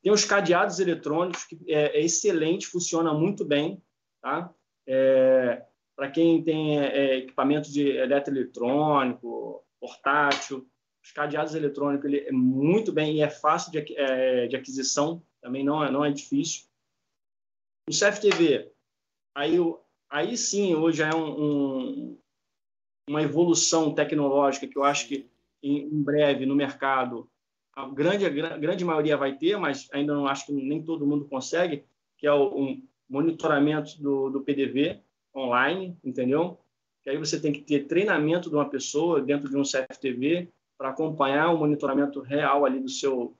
[0.02, 3.82] Tem os cadeados eletrônicos, que é, é excelente, funciona muito bem.
[4.20, 4.52] Tá?
[4.86, 5.64] É,
[5.96, 10.68] Para quem tem é, equipamento de eletroeletrônico, portátil,
[11.02, 15.64] os cadeados eletrônicos ele é muito bem e é fácil de, é, de aquisição, também
[15.64, 16.68] não é, não é difícil.
[17.88, 18.70] O CFTV,
[19.34, 19.56] aí,
[20.10, 22.19] aí sim, hoje é um, um,
[23.08, 25.28] uma evolução tecnológica que eu acho que
[25.62, 27.28] em, em breve no mercado
[27.74, 31.24] a grande, a grande maioria vai ter, mas ainda não acho que nem todo mundo
[31.26, 31.84] consegue,
[32.18, 35.00] que é o um monitoramento do, do PDV
[35.34, 36.58] online, entendeu?
[37.02, 40.90] Que aí você tem que ter treinamento de uma pessoa dentro de um CFTV para
[40.90, 43.36] acompanhar o monitoramento real ali do seu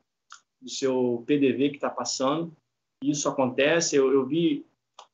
[0.60, 2.54] do seu PDV que está passando.
[3.02, 3.96] Isso acontece.
[3.96, 4.66] Eu, eu, vi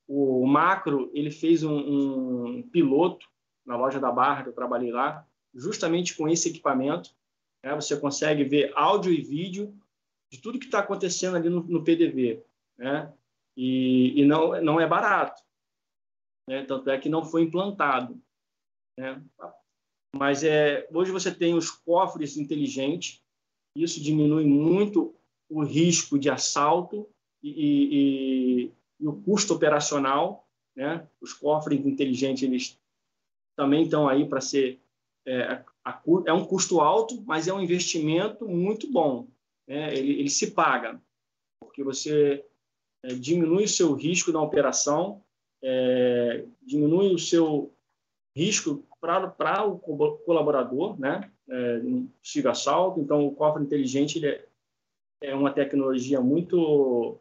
[0.08, 3.28] o Macro, ele fez um, um piloto
[3.66, 7.10] na loja da Barra que eu trabalhei lá, justamente com esse equipamento
[7.66, 7.74] né?
[7.74, 9.76] Você consegue ver áudio e vídeo
[10.30, 12.44] de tudo que está acontecendo ali no, no PDV.
[12.78, 13.12] Né?
[13.56, 15.42] E, e, não, não é barato.
[16.48, 16.64] Né?
[16.64, 18.22] Tanto é que não foi implantado.
[18.96, 19.20] Né?
[20.14, 23.20] Mas é, hoje você tem os cofres inteligentes,
[23.76, 25.14] isso diminui muito
[25.50, 27.08] o risco de assalto
[27.42, 30.48] e, e, e o custo operacional.
[30.76, 31.04] Né?
[31.20, 32.80] Os cofres inteligentes eles
[33.56, 34.80] também estão aí para ser
[35.26, 35.64] é,
[36.26, 39.26] é um custo alto, mas é um investimento muito bom.
[39.66, 39.96] Né?
[39.96, 41.00] Ele, ele se paga,
[41.60, 42.44] porque você
[43.02, 45.22] é, diminui o seu risco na operação,
[45.62, 47.72] é, diminui o seu
[48.36, 51.30] risco para o colaborador, né?
[51.48, 51.80] É,
[52.20, 53.00] possível assalto.
[53.00, 54.46] Então, o cofre inteligente ele é,
[55.22, 57.18] é uma tecnologia muito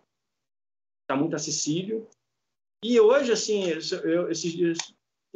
[1.04, 2.08] está muito acessível.
[2.84, 3.66] E hoje, assim,
[4.04, 4.78] eu, esses dias,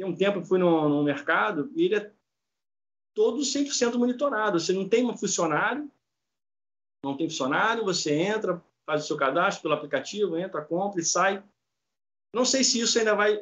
[0.00, 2.10] tem um tempo que fui no, no mercado e ele é
[3.14, 4.58] todo 100% monitorado.
[4.58, 5.90] Você não tem um funcionário,
[7.04, 11.44] não tem funcionário, você entra, faz o seu cadastro pelo aplicativo, entra, compra e sai.
[12.34, 13.38] Não sei se isso ainda vai,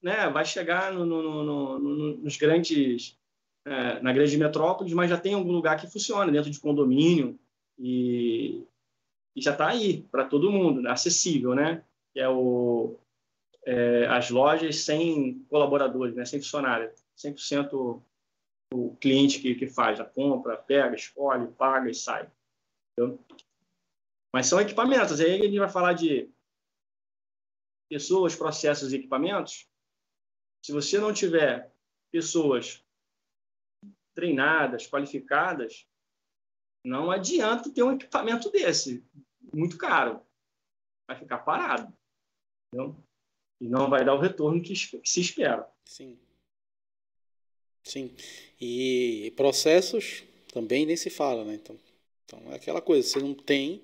[0.00, 3.18] né, vai chegar no, no, no, nos grandes,
[3.66, 7.36] é, na grande metrópole, mas já tem algum lugar que funciona dentro de condomínio
[7.76, 8.64] e,
[9.34, 11.82] e já está aí para todo mundo, né, acessível, né?
[12.12, 12.96] Que é o
[13.66, 18.00] é, as lojas sem colaboradores, né, sem funcionário, 100%
[18.72, 22.30] o cliente que, que faz a compra, pega, escolhe, paga e sai.
[22.92, 23.18] Entendeu?
[24.32, 25.20] Mas são equipamentos.
[25.20, 26.30] Aí ele vai falar de
[27.88, 29.68] pessoas, processos e equipamentos.
[30.64, 31.72] Se você não tiver
[32.10, 32.84] pessoas
[34.14, 35.86] treinadas, qualificadas,
[36.84, 39.04] não adianta ter um equipamento desse,
[39.52, 40.24] muito caro.
[41.08, 41.96] Vai ficar parado.
[42.72, 43.05] Entendeu?
[43.60, 45.68] E não vai dar o retorno que, se espera.
[45.84, 46.18] Sim.
[47.82, 48.14] Sim.
[48.60, 51.54] E processos também nem se fala, né?
[51.54, 51.78] Então,
[52.24, 53.82] então é aquela coisa, você não tem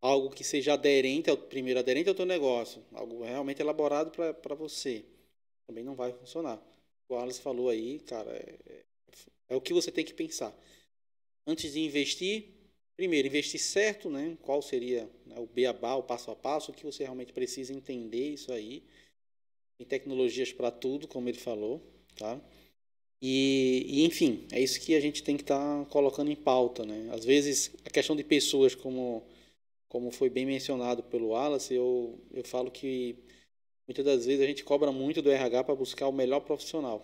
[0.00, 5.04] algo que seja aderente ao primeiro aderente ao teu negócio, algo realmente elaborado para você,
[5.66, 6.60] também não vai funcionar.
[7.08, 8.84] O Alice falou aí, cara, é,
[9.48, 10.56] é o que você tem que pensar.
[11.46, 12.59] Antes de investir,
[13.00, 14.36] primeiro, investir certo, né?
[14.42, 18.34] Qual seria né, o beabá, o passo a passo, o que você realmente precisa entender
[18.34, 18.82] isso aí.
[19.78, 21.80] Tem tecnologias para tudo, como ele falou,
[22.14, 22.38] tá?
[23.22, 26.84] E, e, enfim, é isso que a gente tem que estar tá colocando em pauta.
[26.84, 27.08] Né?
[27.10, 29.22] Às vezes, a questão de pessoas, como,
[29.88, 33.16] como foi bem mencionado pelo Wallace, eu, eu falo que
[33.88, 37.02] muitas das vezes a gente cobra muito do RH para buscar o melhor profissional.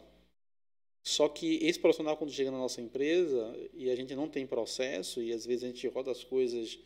[1.06, 5.22] Só que esse profissional, quando chega na nossa empresa e a gente não tem processo,
[5.22, 6.80] e às vezes a gente roda as coisas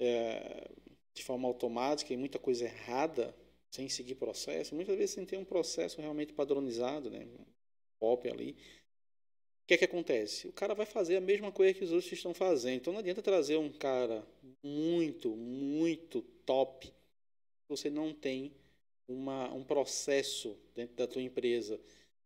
[0.00, 0.68] é,
[1.14, 3.32] de forma automática e muita coisa errada,
[3.70, 7.24] sem seguir processo, muitas vezes sem ter um processo realmente padronizado, né?
[8.00, 8.56] pop ali.
[9.62, 10.48] O que é que acontece?
[10.48, 12.78] O cara vai fazer a mesma coisa que os outros estão fazendo.
[12.80, 14.26] Então não adianta trazer um cara
[14.64, 18.52] muito, muito top se você não tem
[19.06, 21.80] uma, um processo dentro da tua empresa.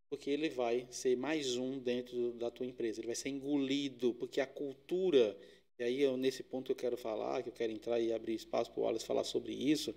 [0.08, 3.00] Porque ele vai ser mais um dentro da tua empresa.
[3.00, 5.36] Ele vai ser engolido, porque a cultura
[5.78, 8.70] e aí, eu, nesse ponto, eu quero falar, que eu quero entrar e abrir espaço
[8.70, 9.94] para o Wallace falar sobre isso.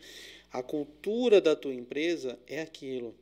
[0.51, 3.15] A cultura da tua empresa é aquilo.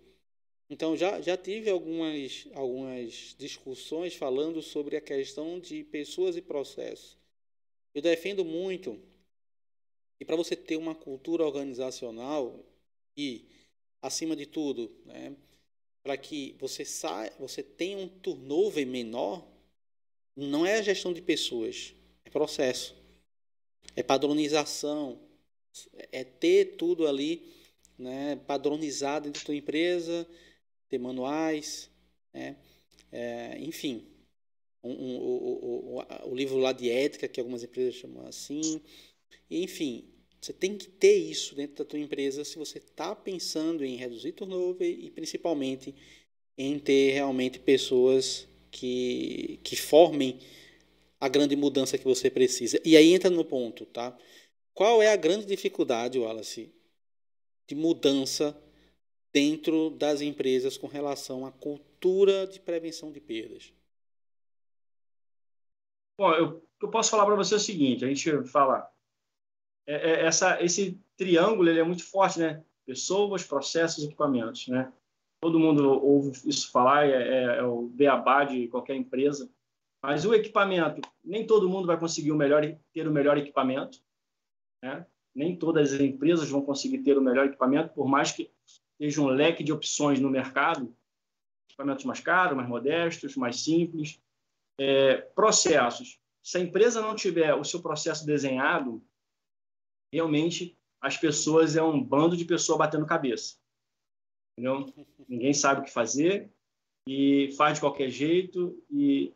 [0.69, 7.15] Então já, já tive algumas, algumas discussões falando sobre a questão de pessoas e processos.
[7.93, 8.99] Eu defendo muito
[10.17, 12.65] que para você ter uma cultura organizacional
[13.15, 13.45] e,
[14.01, 15.35] acima de tudo, né,
[16.07, 19.45] para que você saia, você tenha um turnover menor,
[20.33, 21.93] não é a gestão de pessoas,
[22.23, 22.95] é processo,
[23.93, 25.19] é padronização,
[26.09, 27.51] é ter tudo ali
[27.99, 30.25] né, padronizado dentro da tua empresa,
[30.87, 31.89] ter manuais,
[32.31, 32.55] né?
[33.11, 34.07] É, enfim,
[34.81, 38.81] um, um, o, o, livro lá de ética, que algumas empresas chamam assim.
[39.51, 40.05] Enfim,
[40.47, 44.31] você tem que ter isso dentro da tua empresa se você está pensando em reduzir
[44.31, 45.93] turnover e principalmente
[46.57, 50.39] em ter realmente pessoas que, que formem
[51.19, 52.79] a grande mudança que você precisa.
[52.85, 54.17] E aí entra no ponto, tá?
[54.73, 56.73] Qual é a grande dificuldade, Wallace,
[57.67, 58.57] de mudança
[59.33, 63.73] dentro das empresas com relação à cultura de prevenção de perdas?
[66.17, 68.89] Bom, eu, eu posso falar para você o seguinte: a gente fala,
[69.87, 72.61] é, é, essa, esse triângulo ele é muito forte, né?
[72.85, 74.91] Pessoas, processos, equipamentos, né?
[75.41, 79.49] Todo mundo ouve isso falar, é, é, é o beabá de qualquer empresa.
[80.03, 83.99] Mas o equipamento, nem todo mundo vai conseguir o melhor, ter o melhor equipamento,
[84.83, 85.05] né?
[85.33, 88.51] Nem todas as empresas vão conseguir ter o melhor equipamento, por mais que
[88.99, 90.93] esteja um leque de opções no mercado,
[91.69, 94.19] equipamentos mais caros, mais modestos, mais simples.
[94.79, 96.19] É, processos.
[96.43, 99.03] Se a empresa não tiver o seu processo desenhado,
[100.11, 103.55] realmente as pessoas é um bando de pessoas batendo cabeça.
[104.57, 104.93] Entendeu?
[105.27, 106.51] Ninguém sabe o que fazer
[107.07, 109.33] e faz de qualquer jeito e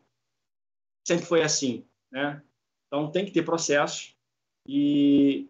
[1.06, 2.42] sempre foi assim, né?
[2.86, 4.14] Então tem que ter processos
[4.68, 5.48] e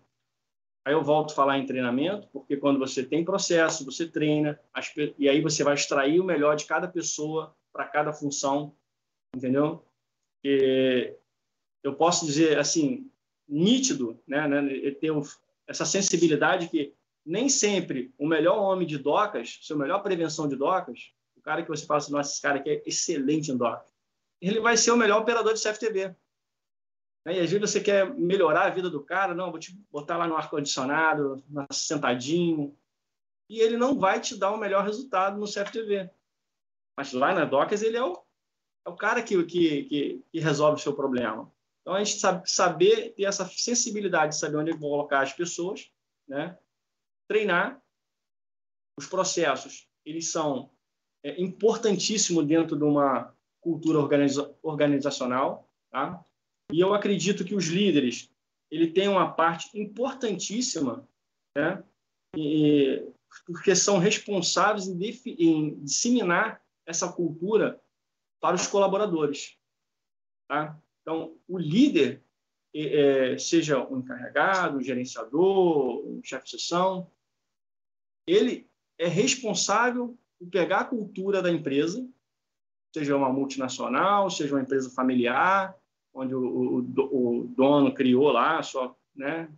[0.85, 4.93] aí eu volto a falar em treinamento, porque quando você tem processo, você treina as,
[5.19, 8.77] e aí você vai extrair o melhor de cada pessoa para cada função,
[9.35, 9.85] entendeu?
[10.45, 11.17] E
[11.83, 13.11] eu posso dizer assim,
[13.53, 15.13] nítido, né, né ter
[15.67, 21.13] essa sensibilidade que nem sempre o melhor homem de docas, seu melhor prevenção de docas,
[21.37, 23.93] o cara que você fala assim, nossa, esse cara aqui é excelente em docas,
[24.41, 26.17] ele vai ser o melhor operador de CFTV.
[27.25, 27.37] Né?
[27.37, 30.27] E às vezes você quer melhorar a vida do cara, não, vou te botar lá
[30.27, 32.77] no ar-condicionado, sentadinho,
[33.49, 36.11] e ele não vai te dar o melhor resultado no CFTV.
[36.97, 38.21] Mas lá na Docas ele é o,
[38.87, 41.53] é o cara que, que, que, que resolve o seu problema.
[41.83, 45.91] Então, a gente sabe, saber ter essa sensibilidade de saber onde colocar as pessoas,
[46.29, 46.57] né?
[47.29, 47.83] treinar.
[48.99, 50.71] Os processos, eles são
[51.25, 55.73] é, importantíssimos dentro de uma cultura organiza organizacional.
[55.91, 56.25] Tá?
[56.71, 58.31] E eu acredito que os líderes
[58.71, 61.07] ele tem uma parte importantíssima,
[61.55, 61.85] né?
[62.35, 63.07] E,
[63.45, 64.99] porque são responsáveis em,
[65.39, 67.83] em disseminar essa cultura
[68.41, 69.59] para os colaboradores.
[70.49, 70.81] Tá?
[71.03, 72.23] Então, o líder,
[72.75, 77.11] é, seja o encarregado, o gerenciador, o chefe de sessão,
[78.27, 82.09] ele é responsável por pegar a cultura da empresa,
[82.95, 85.77] seja uma multinacional, seja uma empresa familiar,
[86.15, 89.53] onde o, o, o dono criou lá sua, né,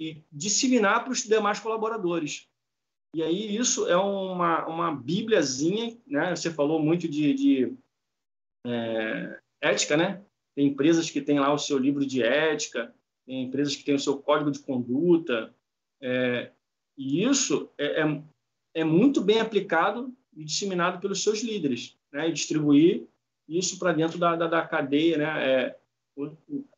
[0.00, 2.48] e disseminar para os demais colaboradores.
[3.14, 6.34] E aí isso é uma, uma bíbliazinha, né?
[6.34, 7.76] Você falou muito de, de
[8.66, 10.22] é, ética, né?
[10.54, 12.94] Tem empresas que têm lá o seu livro de ética,
[13.26, 15.54] tem empresas que têm o seu código de conduta,
[16.00, 16.50] é,
[16.96, 18.22] e isso é, é,
[18.74, 22.28] é, muito bem aplicado e disseminado pelos seus líderes, né?
[22.28, 23.08] E distribuir
[23.48, 25.50] isso para dentro da, da, da, cadeia, né?
[25.50, 25.78] É,
[26.16, 26.30] o,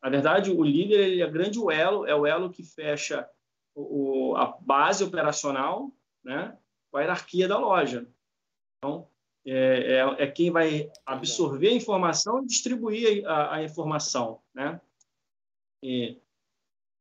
[0.02, 3.28] na verdade, o líder ele é grande o elo, é o elo que fecha
[3.74, 5.92] o, a base operacional,
[6.24, 6.56] né?
[6.90, 8.08] Com a hierarquia da loja.
[8.78, 9.08] Então,
[9.46, 14.80] é, é, é, quem vai absorver a informação e distribuir a, a informação, né?
[15.80, 16.20] E,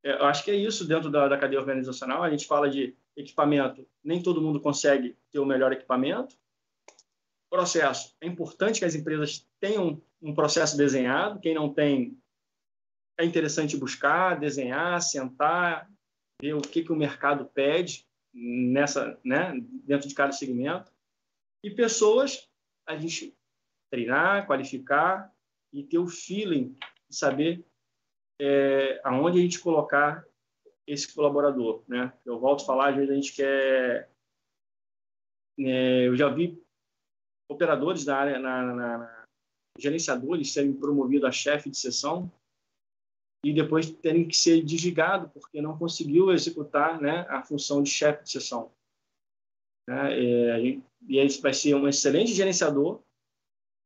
[0.03, 2.21] eu acho que é isso dentro da, da, cadeia organizacional.
[2.21, 6.37] A gente fala de equipamento, nem todo mundo consegue ter o melhor equipamento.
[7.49, 11.39] Processo, é importante que as empresas tenham um processo desenhado.
[11.39, 12.15] Quem não tem,
[13.17, 15.89] é interessante buscar, desenhar, sentar,
[16.39, 19.53] ver o que, que o mercado pede nessa, né,
[19.83, 20.94] dentro de cada segmento
[21.65, 22.47] e pessoas
[22.87, 23.35] a gente
[23.91, 25.33] treinar, qualificar
[25.73, 26.77] e ter o feeling
[27.09, 27.65] de saber
[28.39, 30.23] é, aonde a gente colocar
[30.85, 32.13] esse colaborador, né?
[32.23, 34.11] Eu volto a falar, às vezes a gente quer...
[35.57, 36.63] É, eu já vi
[37.49, 39.25] operadores da área, na, na, na,
[39.79, 42.31] gerenciadores serem promovidos a chefe de sessão
[43.43, 48.23] e depois terem que ser desligado porque não conseguiu executar né, a função de chefe
[48.23, 48.71] de sessão.
[49.87, 50.19] Né?
[50.19, 50.61] É,
[51.07, 53.01] e ele vai ser um excelente gerenciador,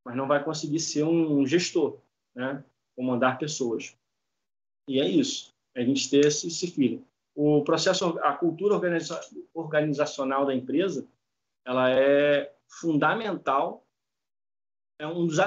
[0.06, 2.00] mas não vai conseguir ser um gestor,
[2.36, 2.64] né?
[2.96, 3.96] comandar pessoas.
[4.88, 7.04] E é isso, a gente ter esse, esse.
[7.36, 9.20] O processo, a cultura organiza,
[9.54, 11.08] organizacional da empresa,
[11.66, 13.86] ela é fundamental,
[15.00, 15.38] é um dos,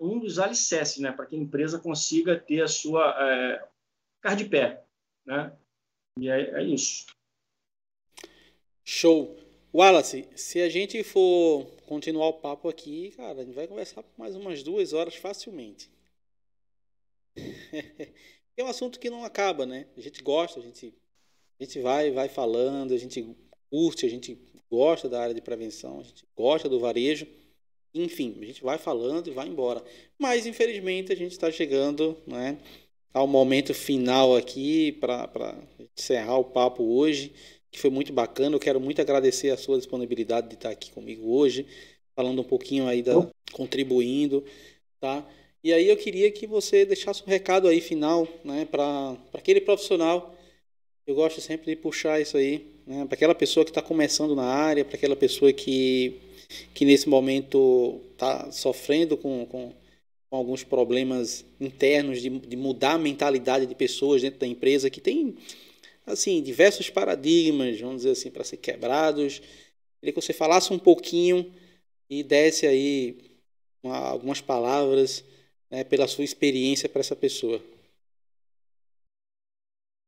[0.00, 3.68] um dos alicerces né, para que a empresa consiga ter a sua é,
[4.16, 4.84] ficar de pé.
[5.26, 5.54] Né?
[6.18, 7.06] E é, é isso.
[8.82, 9.43] Show.
[9.74, 14.16] Wallace, se a gente for continuar o papo aqui, cara, a gente vai conversar por
[14.16, 15.90] mais umas duas horas facilmente.
[18.56, 19.88] é um assunto que não acaba, né?
[19.96, 20.94] A gente gosta, a gente,
[21.58, 23.36] a gente vai, vai falando, a gente
[23.68, 24.38] curte, a gente
[24.70, 27.26] gosta da área de prevenção, a gente gosta do varejo.
[27.92, 29.82] Enfim, a gente vai falando e vai embora.
[30.16, 32.58] Mas, infelizmente, a gente está chegando né,
[33.12, 35.60] ao momento final aqui para
[35.96, 37.34] encerrar o papo hoje,
[37.74, 38.54] que foi muito bacana.
[38.54, 41.66] Eu quero muito agradecer a sua disponibilidade de estar aqui comigo hoje,
[42.14, 43.28] falando um pouquinho aí da.
[43.52, 44.44] contribuindo,
[45.00, 45.28] tá?
[45.62, 50.36] E aí eu queria que você deixasse um recado aí final, né, para aquele profissional.
[51.04, 54.44] Eu gosto sempre de puxar isso aí, né, para aquela pessoa que está começando na
[54.44, 56.20] área, para aquela pessoa que,
[56.72, 59.72] que nesse momento está sofrendo com, com,
[60.30, 65.00] com, alguns problemas internos de, de mudar a mentalidade de pessoas dentro da empresa que
[65.00, 65.36] tem
[66.06, 69.40] assim diversos paradigmas, vamos dizer assim, para ser quebrados.
[70.00, 71.52] Queria que você falasse um pouquinho
[72.08, 73.18] e desse aí
[73.82, 75.24] uma, algumas palavras
[75.70, 77.60] né, pela sua experiência para essa pessoa.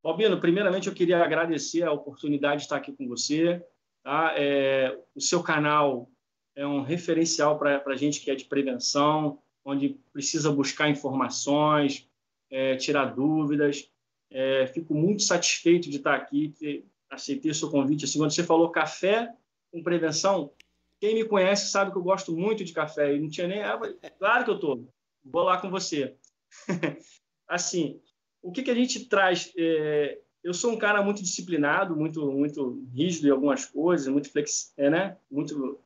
[0.03, 3.65] Albino, primeiramente eu queria agradecer a oportunidade de estar aqui com você.
[4.05, 4.35] Tá?
[4.37, 6.09] É, o seu canal
[6.55, 12.09] é um referencial para a gente que é de prevenção, onde precisa buscar informações,
[12.49, 13.91] é, tirar dúvidas.
[14.31, 18.05] É, fico muito satisfeito de estar aqui, que aceitei o seu convite.
[18.05, 19.33] Assim, quando você falou café
[19.73, 20.53] com prevenção,
[21.01, 23.15] quem me conhece sabe que eu gosto muito de café.
[23.15, 23.63] E não tinha nem.
[23.63, 23.79] Ah,
[24.19, 24.89] claro que eu estou
[25.25, 26.17] vou lá com você.
[27.49, 28.01] assim,
[28.43, 29.53] o que, que a gente traz?
[29.57, 34.73] É, eu sou um cara muito disciplinado, muito muito rígido em algumas coisas, muito flex,
[34.77, 35.17] é, né?
[35.31, 35.81] Muito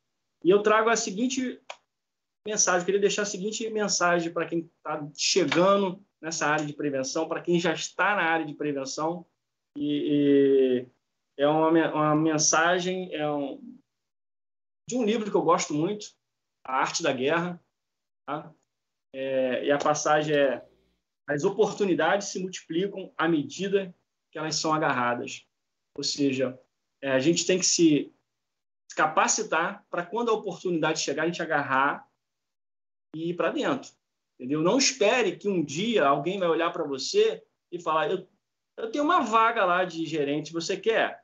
[0.45, 1.61] e eu trago a seguinte
[2.47, 7.41] mensagem, queria deixar a seguinte mensagem para quem está chegando nessa área de prevenção, para
[7.41, 9.27] quem já está na área de prevenção
[9.77, 10.87] e,
[11.37, 13.59] e é uma, uma mensagem é um,
[14.89, 16.07] de um livro que eu gosto muito,
[16.65, 17.63] A Arte da Guerra,
[18.27, 18.53] tá?
[19.15, 20.67] É, e a passagem é:
[21.29, 23.95] as oportunidades se multiplicam à medida
[24.31, 25.47] que elas são agarradas.
[25.97, 26.59] Ou seja,
[27.01, 28.13] é, a gente tem que se
[28.95, 32.09] capacitar para quando a oportunidade chegar, a gente agarrar
[33.15, 33.93] e ir para dentro.
[34.41, 34.63] Entendeu?
[34.63, 38.27] Não espere que um dia alguém vai olhar para você e falar: eu,
[38.79, 41.23] eu tenho uma vaga lá de gerente, você quer?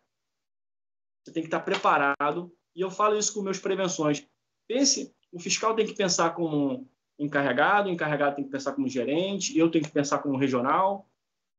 [1.25, 2.55] Você tem que estar preparado.
[2.75, 4.29] E eu falo isso com meus prevenções.
[4.69, 6.87] Pense, o fiscal tem que pensar como
[7.19, 11.09] encarregado, o encarregado tem que pensar como gerente, eu tenho que pensar como regional,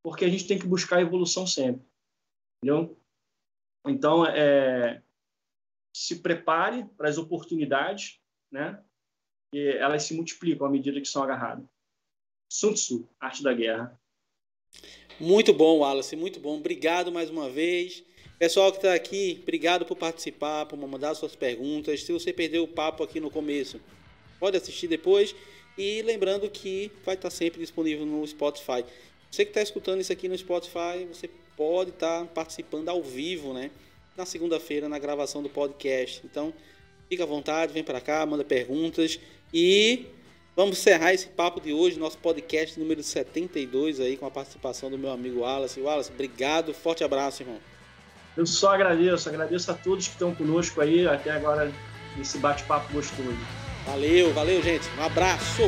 [0.03, 1.83] porque a gente tem que buscar evolução sempre.
[2.61, 2.95] Entendeu?
[3.87, 5.01] Então, é,
[5.91, 8.21] se prepare para as oportunidades,
[8.51, 8.79] né?
[9.53, 11.65] E elas se multiplicam à medida que são agarradas.
[12.51, 13.99] Sun Tzu, Arte da Guerra.
[15.19, 16.57] Muito bom, Wallace, muito bom.
[16.57, 18.03] Obrigado mais uma vez.
[18.37, 22.03] Pessoal que está aqui, obrigado por participar, por mandar suas perguntas.
[22.03, 23.81] Se você perdeu o papo aqui no começo,
[24.39, 25.35] pode assistir depois.
[25.75, 28.85] E lembrando que vai estar sempre disponível no Spotify.
[29.29, 33.71] Você que está escutando isso aqui no Spotify, você pode estar participando ao vivo, né?
[34.15, 36.21] Na segunda-feira, na gravação do podcast.
[36.23, 36.53] Então,
[37.09, 39.19] fica à vontade, vem para cá, manda perguntas.
[39.59, 40.05] E
[40.55, 44.99] vamos encerrar esse papo de hoje, nosso podcast número 72 aí, com a participação do
[44.99, 45.81] meu amigo Wallace.
[45.81, 47.57] Wallace, obrigado, forte abraço, irmão.
[48.37, 51.73] Eu só agradeço, agradeço a todos que estão conosco aí até agora
[52.15, 53.35] nesse bate-papo gostoso.
[53.83, 54.87] Valeu, valeu, gente.
[54.95, 55.63] Um abraço.